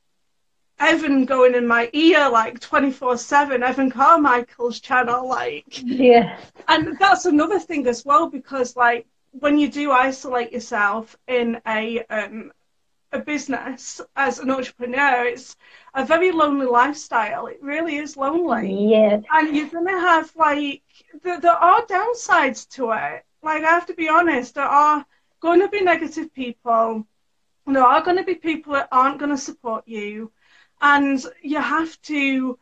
[0.78, 5.80] Evan going in my ear like 24 7, Evan Carmichael's channel, like.
[5.82, 6.38] Yeah.
[6.66, 12.00] And that's another thing as well, because like when you do isolate yourself in a,
[12.06, 12.52] um,
[13.12, 15.56] a business as an entrepreneur, it's
[15.94, 17.46] a very lonely lifestyle.
[17.46, 18.90] It really is lonely.
[18.92, 19.20] Yeah.
[19.32, 20.82] And you're going to have like,
[21.22, 23.24] there, there are downsides to it.
[23.42, 25.04] Like, I have to be honest, there are
[25.40, 27.06] going to be negative people.
[27.66, 30.32] There are going to be people that aren't going to support you
[30.80, 32.58] and you have to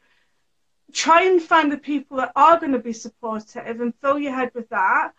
[0.92, 4.50] try and find the people that are going to be supportive and fill your head
[4.54, 5.12] with that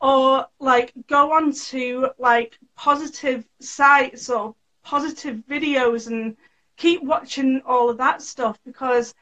[0.00, 6.36] or like go on to like positive sites or positive videos and
[6.76, 9.14] keep watching all of that stuff because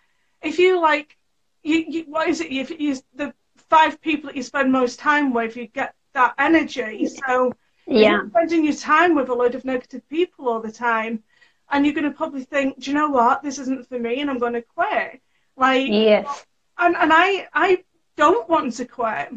[0.42, 1.16] if you like
[1.62, 3.35] you, you what is it if you the
[3.68, 7.07] five people that you spend most time with you get that energy.
[7.07, 7.53] So
[7.87, 8.23] yeah.
[8.31, 11.23] spending your time with a load of negative people all the time
[11.70, 14.31] and you're going to probably think, do you know what, this isn't for me, and
[14.31, 15.20] I'm going to quit.
[15.57, 16.46] Like, yes,
[16.79, 17.85] and and I I
[18.16, 19.29] don't want to quit,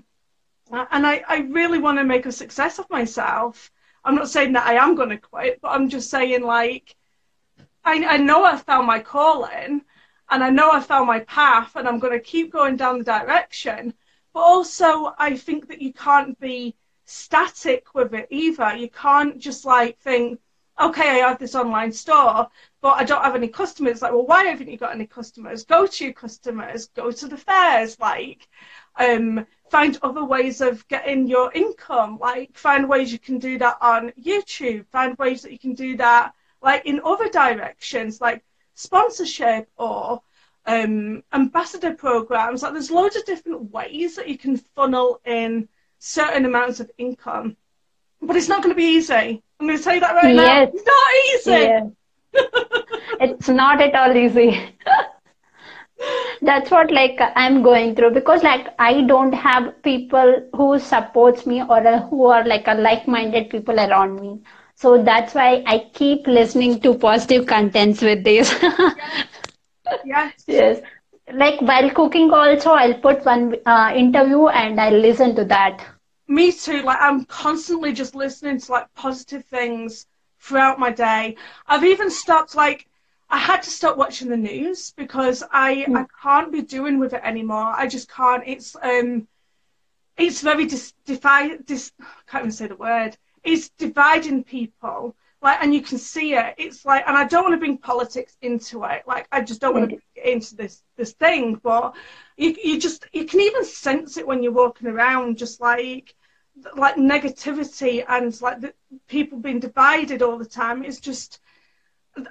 [0.72, 3.72] and I I really want to make a success of myself.
[4.06, 6.96] I'm not saying that I am going to quit, but I'm just saying like,
[7.84, 9.82] I I know I found my calling,
[10.30, 13.06] and I know I found my path, and I'm going to keep going down the
[13.06, 13.94] direction.
[14.34, 18.76] But also, I think that you can't be static with it either.
[18.76, 20.40] You can't just like think
[20.80, 22.48] okay, I have this online store,
[22.82, 24.02] but I don't have any customers.
[24.02, 25.64] Like, well, why haven't you got any customers?
[25.64, 28.48] Go to your customers, go to the fairs, like,
[28.96, 32.18] um, find other ways of getting your income.
[32.20, 34.86] Like, find ways you can do that on YouTube.
[34.88, 38.44] Find ways that you can do that, like, in other directions, like
[38.76, 40.22] sponsorship or
[40.66, 42.64] um, ambassador programs.
[42.64, 45.68] Like, there's loads of different ways that you can funnel in
[46.00, 47.58] certain amounts of income.
[48.22, 49.44] But it's not going to be easy.
[49.60, 50.72] I'm going to tell you that right yes.
[50.74, 50.74] now.
[50.74, 51.96] It's not easy.
[53.20, 54.76] It's not at all easy.
[56.44, 61.62] That's what like I'm going through because like I don't have people who supports me
[61.64, 64.42] or who are like a like-minded people around me.
[64.76, 68.54] So that's why I keep listening to positive contents with this.
[70.04, 70.34] yes.
[70.48, 70.48] yes.
[70.48, 70.82] Yes.
[71.34, 75.86] Like while cooking also I'll put one uh, interview and I'll listen to that
[76.28, 76.82] me too.
[76.82, 80.08] Like I'm constantly just listening to like positive things
[80.40, 81.36] throughout my day.
[81.68, 82.88] I've even stopped like
[83.34, 85.98] I had to stop watching the news because I mm.
[85.98, 87.74] I can't be doing with it anymore.
[87.76, 88.44] I just can't.
[88.46, 89.28] It's um
[90.16, 93.18] it's very dis, defi- dis I can't even say the word.
[93.44, 95.16] It's dividing people.
[95.42, 96.54] Like and you can see it.
[96.60, 99.02] It's like and I don't want to bring politics into it.
[99.08, 101.96] Like I just don't want to get into this this thing, but
[102.38, 106.14] you you just you can even sense it when you're walking around just like
[106.78, 108.76] like negativity and like the,
[109.08, 111.40] people being divided all the time it's just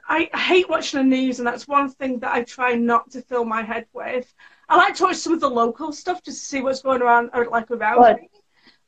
[0.09, 3.45] I, hate watching the news and that's one thing that I try not to fill
[3.45, 4.33] my head with.
[4.69, 7.31] I like to watch some of the local stuff just to see what's going around
[7.33, 8.21] uh, like around what?
[8.21, 8.29] me.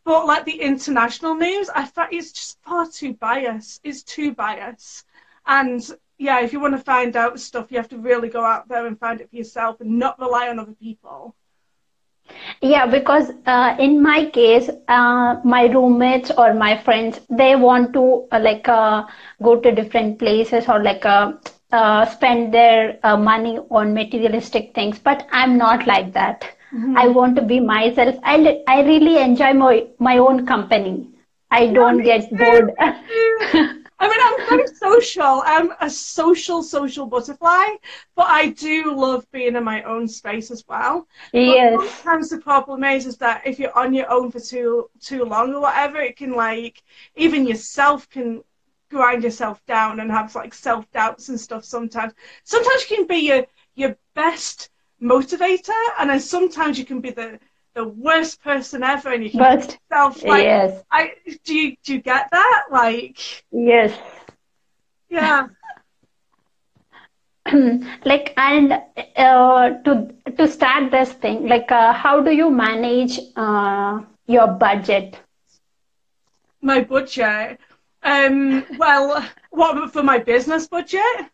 [0.05, 3.81] But like the international news I find it's just far too biased.
[3.83, 5.05] It's too biased.
[5.47, 5.83] And
[6.19, 8.87] yeah if you want to find out stuff you have to really go out there
[8.87, 11.35] and find it for yourself and not rely on other people
[12.61, 18.27] yeah, because uh, in my case, uh, my roommates or my friends, they want to
[18.33, 19.05] uh, like uh,
[19.43, 21.33] go to different places or like uh,
[21.73, 24.99] uh, spend their money on materialistic things.
[24.99, 26.45] But I'm not like that.
[26.75, 26.97] Mm-hmm.
[26.97, 28.17] I want to be myself.
[28.23, 31.09] I, I really enjoy my, my own company.
[31.51, 32.73] I don't get bored.
[33.99, 35.43] I mean, I'm very social.
[35.45, 37.77] I'm a social, social butterfly,
[38.17, 41.07] but I do love being in my own space as well.
[41.33, 41.77] Yes.
[41.77, 45.25] But sometimes the problem is, is that if you're on your own for too too
[45.25, 46.83] long or whatever, it can like
[47.17, 48.43] even yourself can
[48.91, 52.13] grind yourself down and have like self doubts and stuff sometimes.
[52.45, 54.71] Sometimes you can be your your best
[55.03, 57.39] motivator and then sometimes you can be the
[57.75, 60.83] the worst person ever and you can but yourself like yes.
[60.91, 61.11] I
[61.45, 62.65] do you do you get that?
[62.71, 63.99] Like yes.
[65.09, 65.49] yeah.
[68.05, 68.73] like and
[69.17, 75.19] uh, to to start this thing like uh, how do you manage uh, your budget?
[76.61, 77.61] My budget?
[78.03, 81.31] Um well what for my business budget?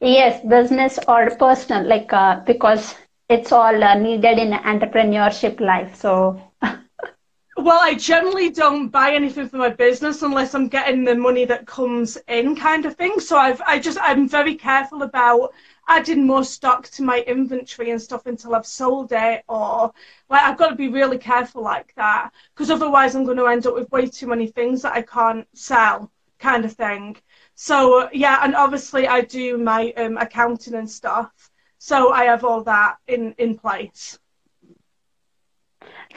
[0.00, 2.94] Yes business or personal like uh, because
[3.28, 6.40] it's all uh, needed in entrepreneurship life so
[7.58, 11.66] Well, I generally don't buy anything for my business unless I'm getting the money that
[11.66, 13.18] comes in, kind of thing.
[13.18, 15.54] So I've, I just, I'm very careful about
[15.88, 19.92] adding more stock to my inventory and stuff until I've sold it, or
[20.28, 23.66] like I've got to be really careful like that because otherwise I'm going to end
[23.66, 27.16] up with way too many things that I can't sell, kind of thing.
[27.54, 31.32] So yeah, and obviously I do my um, accounting and stuff,
[31.88, 34.18] so I have all that in in place.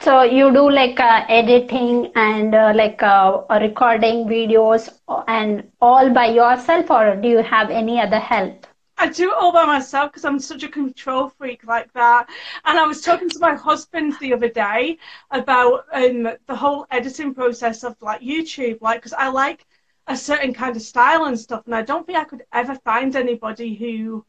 [0.00, 4.88] So you do like uh, editing and uh, like uh, recording videos
[5.28, 8.66] and all by yourself, or do you have any other help?
[8.98, 12.28] I do it all by myself because I'm such a control freak like that.
[12.64, 14.98] And I was talking to my husband the other day
[15.30, 19.66] about um, the whole editing process of like YouTube, like because I like
[20.08, 23.14] a certain kind of style and stuff, and I don't think I could ever find
[23.14, 24.24] anybody who.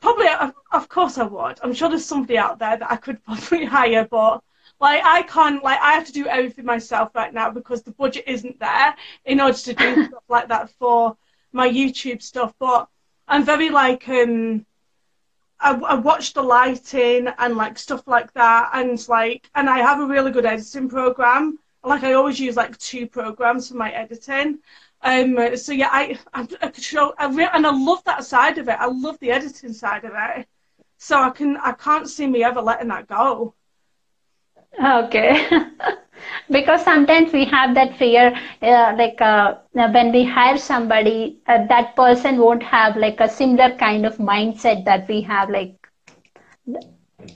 [0.00, 0.28] Probably,
[0.72, 1.60] of course, I would.
[1.62, 4.42] I'm sure there's somebody out there that I could probably hire, but
[4.80, 8.24] like I can't like I have to do everything myself right now because the budget
[8.26, 8.94] isn't there
[9.26, 11.16] in order to do stuff like that for
[11.52, 12.54] my YouTube stuff.
[12.58, 12.88] But
[13.28, 14.64] I'm very like um
[15.60, 20.00] I, I watch the lighting and like stuff like that and like and I have
[20.00, 21.58] a really good editing program.
[21.84, 24.60] Like I always use like two programs for my editing.
[25.02, 28.68] Um, so yeah, I, I, I show, I re- and I love that side of
[28.68, 28.76] it.
[28.78, 30.46] I love the editing side of it.
[30.98, 33.54] So I can, I can't see me ever letting that go.
[34.82, 35.48] Okay.
[36.50, 38.32] because sometimes we have that fear,
[38.62, 43.76] uh, like uh, when we hire somebody, uh, that person won't have like a similar
[43.76, 45.76] kind of mindset that we have, like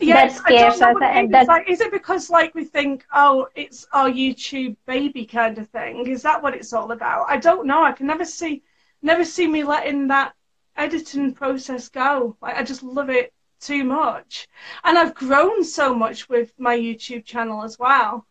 [0.01, 0.97] yeah, that scares us.
[1.03, 5.68] And like, is it because like we think, oh, it's our YouTube baby kind of
[5.68, 6.07] thing?
[6.07, 7.26] Is that what it's all about?
[7.28, 7.82] I don't know.
[7.85, 8.62] I can never see,
[9.03, 10.35] never see me letting that
[10.76, 12.37] editing process go.
[12.43, 14.49] Like I just love it too much.
[14.85, 18.26] And I've grown so much with my YouTube channel as well.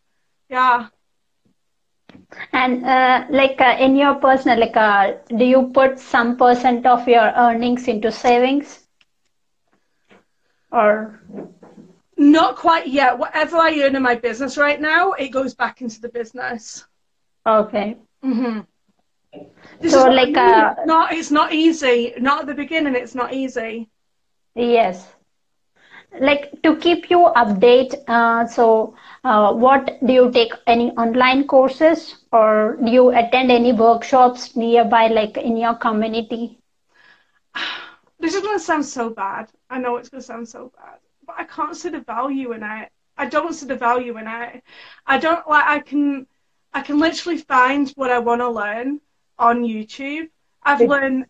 [0.48, 0.88] Yeah.
[2.52, 7.08] And uh, like uh, in your personal, like, uh, do you put some percent of
[7.08, 8.83] your earnings into savings,
[10.74, 11.20] or?
[12.18, 13.18] Not quite yet.
[13.18, 16.86] Whatever I earn in my business right now, it goes back into the business.
[17.46, 17.96] Okay.
[18.24, 18.66] Mhm.
[19.86, 20.64] so like, I mean.
[20.66, 22.14] Uh, it's not it's not easy.
[22.18, 22.94] Not at the beginning.
[22.94, 23.90] It's not easy.
[24.54, 25.14] Yes
[26.20, 28.94] like to keep you update uh, so
[29.24, 35.06] uh, what do you take any online courses or do you attend any workshops nearby
[35.08, 36.58] like in your community
[38.20, 40.98] this is going to sound so bad i know it's going to sound so bad
[41.26, 42.90] but i can't see the value in it.
[43.16, 44.62] I don't see the value in it.
[45.06, 46.26] I don't like i can
[46.72, 49.00] i can literally find what i want to learn
[49.38, 50.28] on youtube.
[50.62, 51.26] I've learned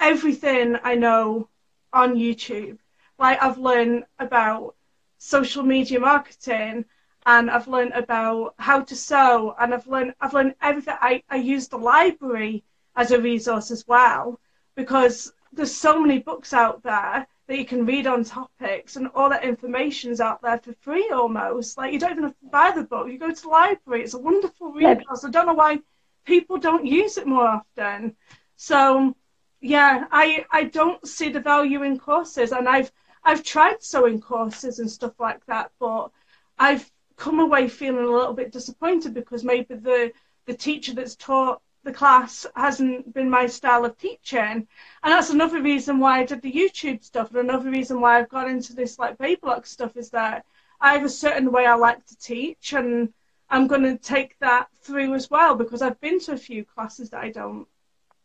[0.00, 1.48] everything i know
[1.92, 2.78] on youtube.
[3.18, 4.74] Like I've learned about
[5.18, 6.84] social media marketing
[7.26, 10.96] and I've learned about how to sew and I've learned I've learned everything.
[11.00, 12.64] I, I use the library
[12.96, 14.40] as a resource as well
[14.74, 19.28] because there's so many books out there that you can read on topics and all
[19.28, 21.76] that information's out there for free almost.
[21.76, 23.08] Like you don't even have to buy the book.
[23.08, 24.04] You go to the library.
[24.04, 25.22] It's a wonderful resource.
[25.22, 25.80] I don't know why
[26.24, 28.16] people don't use it more often.
[28.56, 29.14] So
[29.60, 32.90] yeah, I I don't see the value in courses and I've
[33.22, 36.10] I've tried sewing courses and stuff like that, but
[36.58, 40.10] I've come away feeling a little bit disappointed because maybe the
[40.46, 44.40] the teacher that's taught the class hasn't been my style of teaching.
[44.40, 44.66] And
[45.02, 48.48] that's another reason why I did the YouTube stuff and another reason why I've got
[48.48, 50.44] into this like Baby Lock stuff is that
[50.80, 53.12] I have a certain way I like to teach and
[53.50, 57.10] I'm going to take that through as well because I've been to a few classes
[57.10, 57.66] that I don't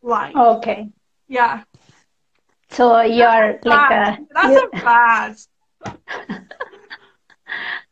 [0.01, 0.35] like.
[0.35, 0.89] Okay.
[1.27, 1.63] Yeah.
[2.69, 4.17] So you're like a.
[4.33, 5.37] That's a bad.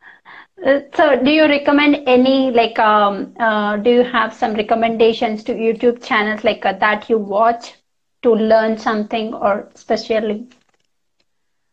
[0.94, 6.02] so do you recommend any like um uh, do you have some recommendations to youtube
[6.04, 7.74] channels like uh, that you watch
[8.22, 10.46] to learn something or especially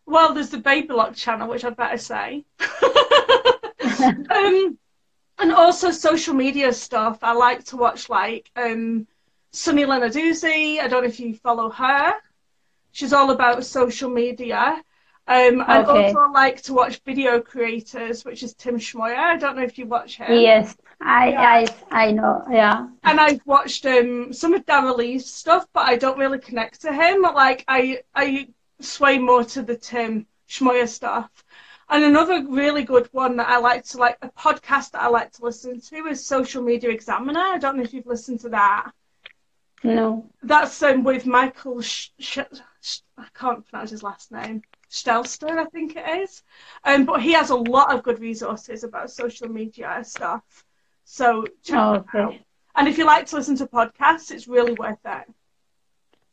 [0.06, 2.44] well there's the Baby Lock channel which i'd better say
[4.30, 4.78] um,
[5.40, 9.08] and also social media stuff i like to watch like um
[9.54, 10.80] Sunny Lenarduzzi.
[10.80, 12.14] I don't know if you follow her.
[12.92, 14.84] She's all about social media.
[15.26, 16.08] Um, I Okay.
[16.08, 19.16] also like to watch video creators, which is Tim Schmoyer.
[19.18, 20.34] I don't know if you watch him.
[20.42, 21.42] Yes, I, Yeah.
[21.92, 22.44] I, I know.
[22.52, 22.88] Yeah.
[23.04, 26.92] And I've watched um, some of Darren Lee's stuff, but I don't really connect to
[26.94, 27.22] him.
[27.22, 28.50] Like I, I
[28.82, 31.30] sway more to the Tim Schmoyer stuff.
[31.90, 35.32] And another really good one that I like to like a podcast that I like
[35.34, 37.40] to listen to is Social Media Examiner.
[37.40, 38.92] I don't know if you've listened to that.
[39.84, 40.30] No.
[40.42, 41.82] That's um, with Michael.
[41.82, 42.40] Sh- Sh-
[42.82, 44.64] Sh- I can't pronounce his last name.
[44.94, 46.44] Stelster, I think it is.
[46.86, 50.66] Um, but he has a lot of good resources about social media stuff.
[51.06, 52.36] So check Oh, that out.
[52.76, 55.28] And if you like to listen to podcasts, it's really worth it.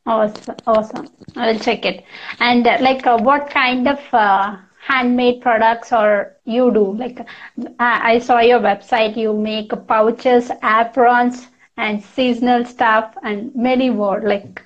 [0.06, 0.56] Awesome.
[0.66, 1.08] Awesome.
[1.36, 2.04] I will check it.
[2.40, 4.56] And uh, like, uh, what kind of uh,
[4.86, 6.92] handmade products or you do?
[6.94, 9.16] Like, uh, I saw your website.
[9.16, 14.20] You make pouches, aprons, and seasonal stuff, and many more.
[14.22, 14.62] Like,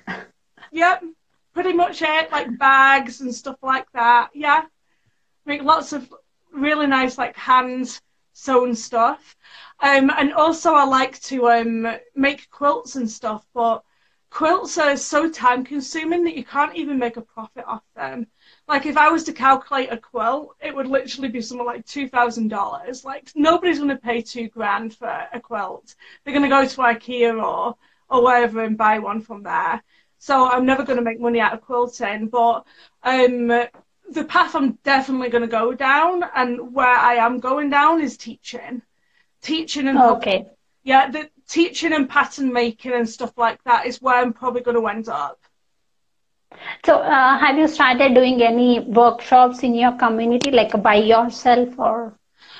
[0.71, 1.03] Yep,
[1.55, 2.31] pretty much it.
[2.31, 4.29] Like bags and stuff like that.
[4.35, 4.65] Yeah,
[5.45, 6.13] make lots of
[6.53, 7.99] really nice like hand
[8.33, 9.35] sewn stuff.
[9.79, 13.83] Um, and also I like to um make quilts and stuff, but
[14.29, 18.27] quilts are so time consuming that you can't even make a profit off them.
[18.67, 22.09] Like if I was to calculate a quilt, it would literally be something like two
[22.09, 23.05] thousand dollars.
[23.05, 25.95] Like nobody's going to pay two grand for a quilt.
[26.23, 27.75] They're going to go to IKEA or
[28.09, 29.81] or wherever and buy one from there.
[30.25, 32.29] So I'm never going to make money out of quilting.
[32.29, 32.65] But
[33.03, 38.01] um, the path I'm definitely going to go down, and where I am going down,
[38.01, 38.81] is teaching,
[39.43, 40.47] teaching and okay.
[40.83, 44.77] yeah, the teaching and pattern making and stuff like that is where I'm probably going
[44.81, 45.39] to end up.
[46.83, 52.17] So, uh, have you started doing any workshops in your community, like by yourself or?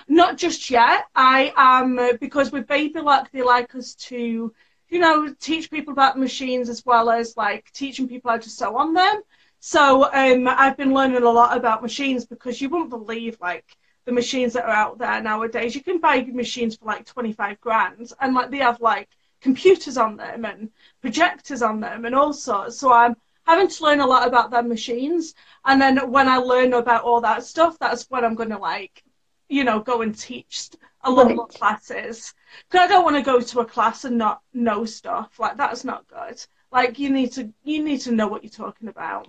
[0.07, 1.05] Not just yet.
[1.15, 4.53] I am uh, because with Baby Lock they like us to,
[4.95, 8.77] you know, teach people about machines as well as like teaching people how to sew
[8.77, 9.23] on them.
[9.59, 13.65] So um, I've been learning a lot about machines because you wouldn't believe like
[14.05, 15.75] the machines that are out there nowadays.
[15.75, 19.09] You can buy machines for like twenty five grand, and like they have like
[19.41, 20.69] computers on them and
[21.01, 22.77] projectors on them and all sorts.
[22.77, 25.35] So I'm having to learn a lot about their machines,
[25.65, 29.03] and then when I learn about all that stuff, that's when I'm gonna like
[29.47, 30.69] you know, go and teach
[31.11, 31.57] lot more Right.
[31.57, 32.33] classes.
[32.69, 35.39] Because I don't want to go to a class and not know stuff.
[35.39, 36.43] Like that's not good.
[36.71, 39.27] Like you need to you need to know what you're talking about.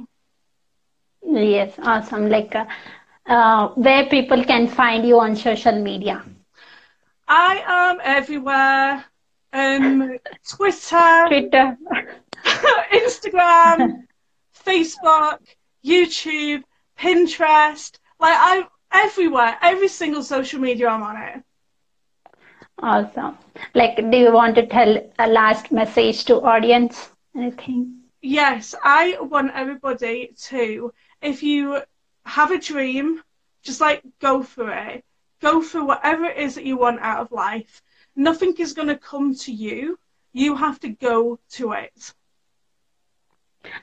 [1.24, 2.28] Yes, awesome.
[2.28, 2.66] Like, uh,
[3.26, 6.24] uh, where people can find you on social media.
[7.28, 9.04] I am everywhere.
[9.52, 10.18] Um,
[10.48, 11.76] Twitter, Twitter.
[12.92, 14.04] Instagram,
[14.66, 15.38] Facebook,
[15.84, 16.62] YouTube,
[16.98, 17.98] Pinterest.
[18.20, 19.56] Like I'm everywhere.
[19.62, 21.42] Every single social media I'm on it.
[22.82, 23.38] Awesome.
[23.74, 27.10] Like, do you want to tell a last message to audience?
[27.34, 28.00] Anything?
[28.20, 31.80] Yes, I want everybody to, if you
[32.24, 33.22] have a dream,
[33.62, 35.04] just like go for it.
[35.40, 37.82] Go for whatever it is that you want out of life.
[38.14, 39.98] Nothing is going to come to you.
[40.32, 42.14] You have to go to it.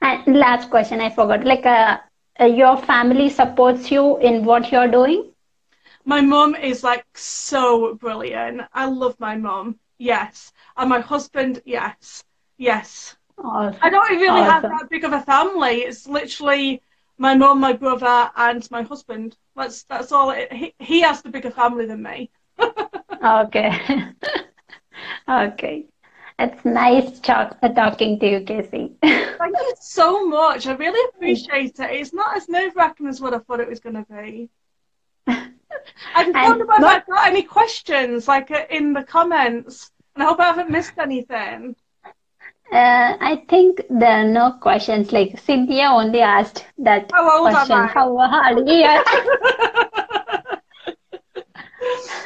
[0.01, 1.43] And last question, I forgot.
[1.45, 1.97] Like, uh,
[2.39, 5.32] uh, your family supports you in what you're doing?
[6.05, 8.61] My mum is like so brilliant.
[8.73, 9.79] I love my mum.
[9.97, 10.51] Yes.
[10.77, 12.23] And my husband, yes.
[12.57, 13.15] Yes.
[13.37, 13.79] Awesome.
[13.81, 15.81] I don't really have that big of a family.
[15.81, 16.81] It's literally
[17.17, 19.37] my mum, my brother, and my husband.
[19.55, 20.29] That's that's all.
[20.31, 22.29] It, he he has the bigger family than me.
[23.23, 23.71] Okay.
[25.29, 25.85] Okay.
[26.39, 28.95] It's nice talk, uh, talking to you, Casey.
[29.39, 30.67] Thank you so much.
[30.67, 31.91] I really appreciate it.
[31.91, 34.49] It's not as nerve wracking as what I thought it was going to be.
[36.15, 40.27] I just wonder if I've got any questions, like uh, in the comments, and I
[40.27, 41.75] hope I haven't missed anything.
[42.71, 45.11] Uh, I think there are no questions.
[45.11, 47.77] Like Cynthia only asked that How old am question.
[47.77, 47.87] I?
[47.87, 48.67] How hard?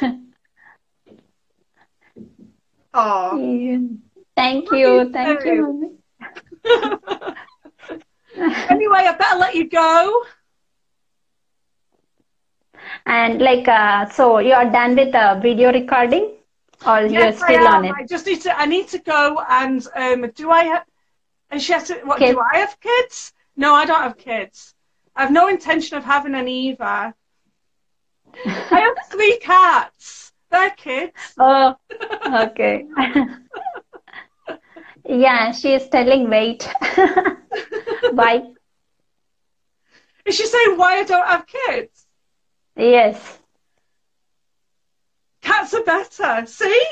[0.00, 0.12] Yeah.
[2.94, 3.98] oh.
[4.36, 5.00] Thank you.
[5.00, 5.98] you Thank you.
[8.70, 10.22] anyway, I better let you go.
[13.06, 16.32] And like, uh, so you're done with the video recording,
[16.86, 17.94] or you're Yes, I still on it?
[17.96, 18.58] I just need to.
[18.58, 20.30] I need to go and um.
[20.34, 20.84] Do I have?
[21.50, 21.94] And she has to.
[22.04, 22.32] What Kids.
[22.32, 22.78] do I have?
[22.80, 23.32] Kids?
[23.56, 24.74] No, I don't have kids.
[25.16, 27.14] I have no intention of having any either.
[28.46, 30.32] I have three cats.
[30.50, 31.34] They're kids.
[31.38, 31.74] Oh,
[32.26, 32.86] okay.
[35.08, 36.68] Yeah, she is telling wait.
[38.12, 38.42] Bye.
[40.24, 41.97] Is she saying why I don't have kids?
[42.78, 43.38] Yes.
[45.42, 46.46] Cats are better.
[46.46, 46.84] See?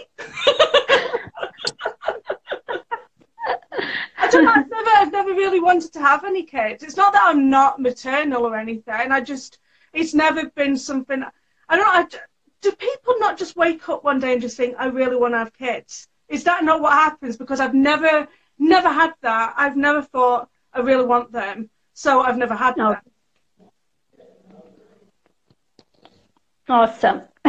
[4.18, 6.82] I've never I've never really wanted to have any kids.
[6.82, 9.12] It's not that I'm not maternal or anything.
[9.12, 9.58] I just,
[9.92, 11.22] it's never been something.
[11.68, 11.92] I don't know.
[11.92, 12.06] I,
[12.62, 15.38] do people not just wake up one day and just think, I really want to
[15.38, 16.08] have kids?
[16.28, 17.36] Is that not what happens?
[17.36, 18.26] Because I've never,
[18.58, 19.54] never had that.
[19.56, 22.90] I've never thought I really want them, so I've never had no.
[22.90, 23.02] them.
[26.68, 27.22] Awesome.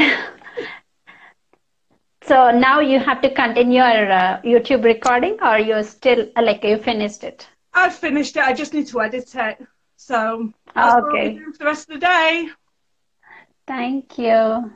[2.24, 6.64] so now you have to continue your uh, YouTube recording, or you're still uh, like
[6.64, 7.48] you finished it?
[7.74, 8.44] I've finished it.
[8.44, 9.68] I just need to edit it.
[9.96, 11.40] So okay.
[11.40, 12.50] for the rest of the day.
[13.66, 14.72] Thank you.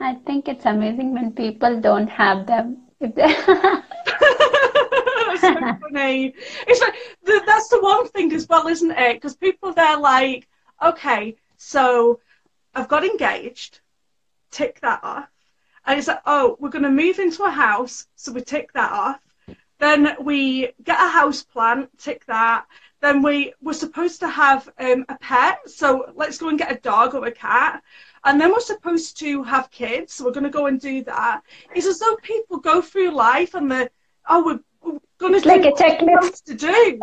[0.00, 2.82] I think it's amazing when people don't have them.
[5.40, 6.32] So funny.
[6.66, 9.14] It's like the, that's the one thing as well, isn't it?
[9.14, 10.48] Because people they're like,
[10.82, 12.20] okay, so
[12.74, 13.80] I've got engaged,
[14.50, 15.28] tick that off,
[15.86, 18.92] and it's like, oh, we're going to move into a house, so we tick that
[18.92, 19.20] off.
[19.78, 22.64] Then we get a house plant, tick that.
[23.00, 26.80] Then we were supposed to have um, a pet, so let's go and get a
[26.80, 27.82] dog or a cat.
[28.24, 31.42] And then we're supposed to have kids, so we're going to go and do that.
[31.74, 33.90] It's as though people go through life and the
[34.26, 34.60] oh, we're
[35.32, 36.98] to like a checklist to do,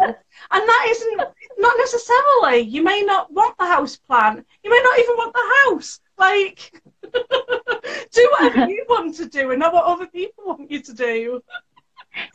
[0.52, 1.22] and that isn't
[1.58, 2.62] not necessarily.
[2.62, 4.46] You may not want the house plan.
[4.64, 6.00] You may not even want the house.
[6.18, 6.72] Like,
[8.12, 11.42] do whatever you want to do, and not what other people want you to do.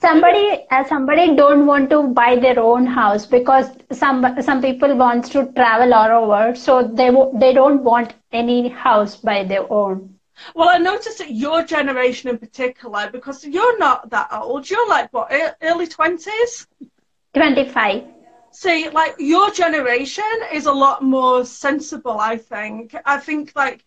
[0.01, 5.29] somebody uh, somebody don't want to buy their own house because some some people wants
[5.29, 7.11] to travel all over so they
[7.45, 10.16] they don't want any house by their own
[10.55, 15.13] well, I noticed that your generation in particular, because you're not that old, you're like
[15.13, 15.33] what,
[15.63, 16.67] early 20s?
[17.35, 18.05] 25.
[18.53, 22.95] See, like your generation is a lot more sensible, I think.
[23.05, 23.85] I think like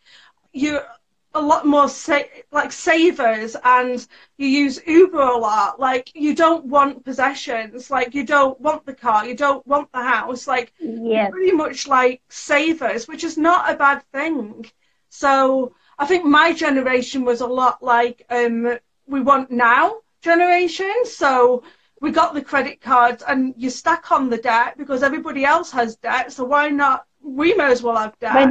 [0.53, 0.85] you're
[1.33, 4.05] a lot more sa- like savers and
[4.37, 5.79] you use Uber a lot.
[5.79, 10.03] Like you don't want possessions, like you don't want the car, you don't want the
[10.03, 10.47] house.
[10.47, 11.31] Like yes.
[11.31, 14.65] pretty much like savers, which is not a bad thing.
[15.09, 20.93] So I think my generation was a lot like um, we want now generation.
[21.03, 21.63] So
[22.01, 25.97] we got the credit cards and you stack on the debt because everybody else has
[25.97, 26.31] debt.
[26.31, 27.05] So why not?
[27.21, 28.49] We may as well have debt.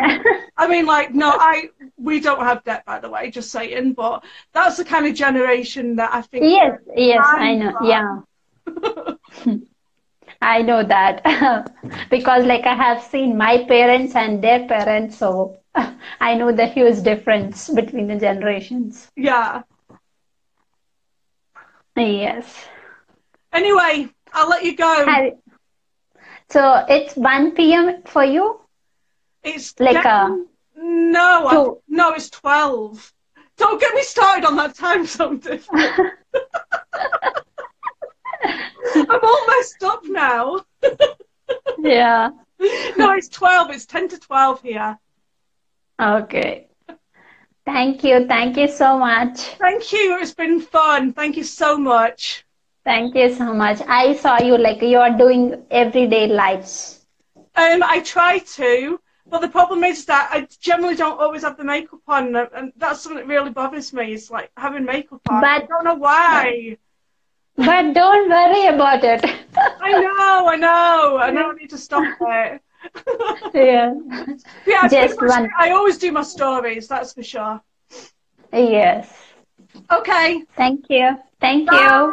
[0.58, 3.94] I mean, like, no, I we don't have debt, by the way, just saying.
[3.94, 4.22] But
[4.52, 6.44] that's the kind of generation that I think.
[6.44, 7.72] Yes, yes, I know.
[7.82, 9.56] Yeah.
[10.42, 11.24] I know that
[12.10, 15.56] because, like, I have seen my parents and their parents, so
[16.20, 19.10] I know the huge difference between the generations.
[19.16, 19.62] Yeah.
[21.96, 22.68] Yes.
[23.52, 25.32] Anyway, I'll let you go.
[26.50, 28.02] So it's 1 p.m.
[28.04, 28.60] for you?
[29.42, 30.08] It's like a.
[30.08, 30.36] Uh,
[30.76, 33.12] no, I, no, it's 12.
[33.56, 35.98] Don't get me started on that time zone difference.
[38.94, 40.64] I'm all messed up now.
[41.78, 42.30] yeah.
[42.96, 43.70] No, it's 12.
[43.70, 44.98] It's 10 to 12 here.
[46.00, 46.68] Okay.
[47.64, 48.26] Thank you.
[48.26, 49.40] Thank you so much.
[49.58, 50.18] Thank you.
[50.20, 51.12] It's been fun.
[51.12, 52.44] Thank you so much.
[52.84, 53.82] Thank you so much.
[53.86, 57.04] I saw you like you are doing everyday lives.
[57.36, 61.64] Um, I try to, but the problem is that I generally don't always have the
[61.64, 64.12] makeup on, and that's something that really bothers me.
[64.14, 65.40] Is like having makeup on.
[65.40, 66.78] But I don't know why.
[67.56, 69.24] But don't worry about it.
[69.56, 70.48] I know.
[70.48, 71.18] I know.
[71.20, 71.50] I know.
[71.50, 72.62] I need to stop it.
[73.54, 73.94] Yeah.
[74.66, 75.48] Yeah, Just one.
[75.58, 77.60] I always do my stories, that's for sure.
[78.52, 79.12] Yes.
[79.90, 80.42] Okay.
[80.56, 81.18] Thank you.
[81.40, 82.12] Thank Bye.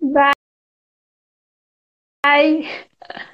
[0.00, 0.12] you.
[0.14, 0.32] Bye.
[2.22, 3.32] Bye.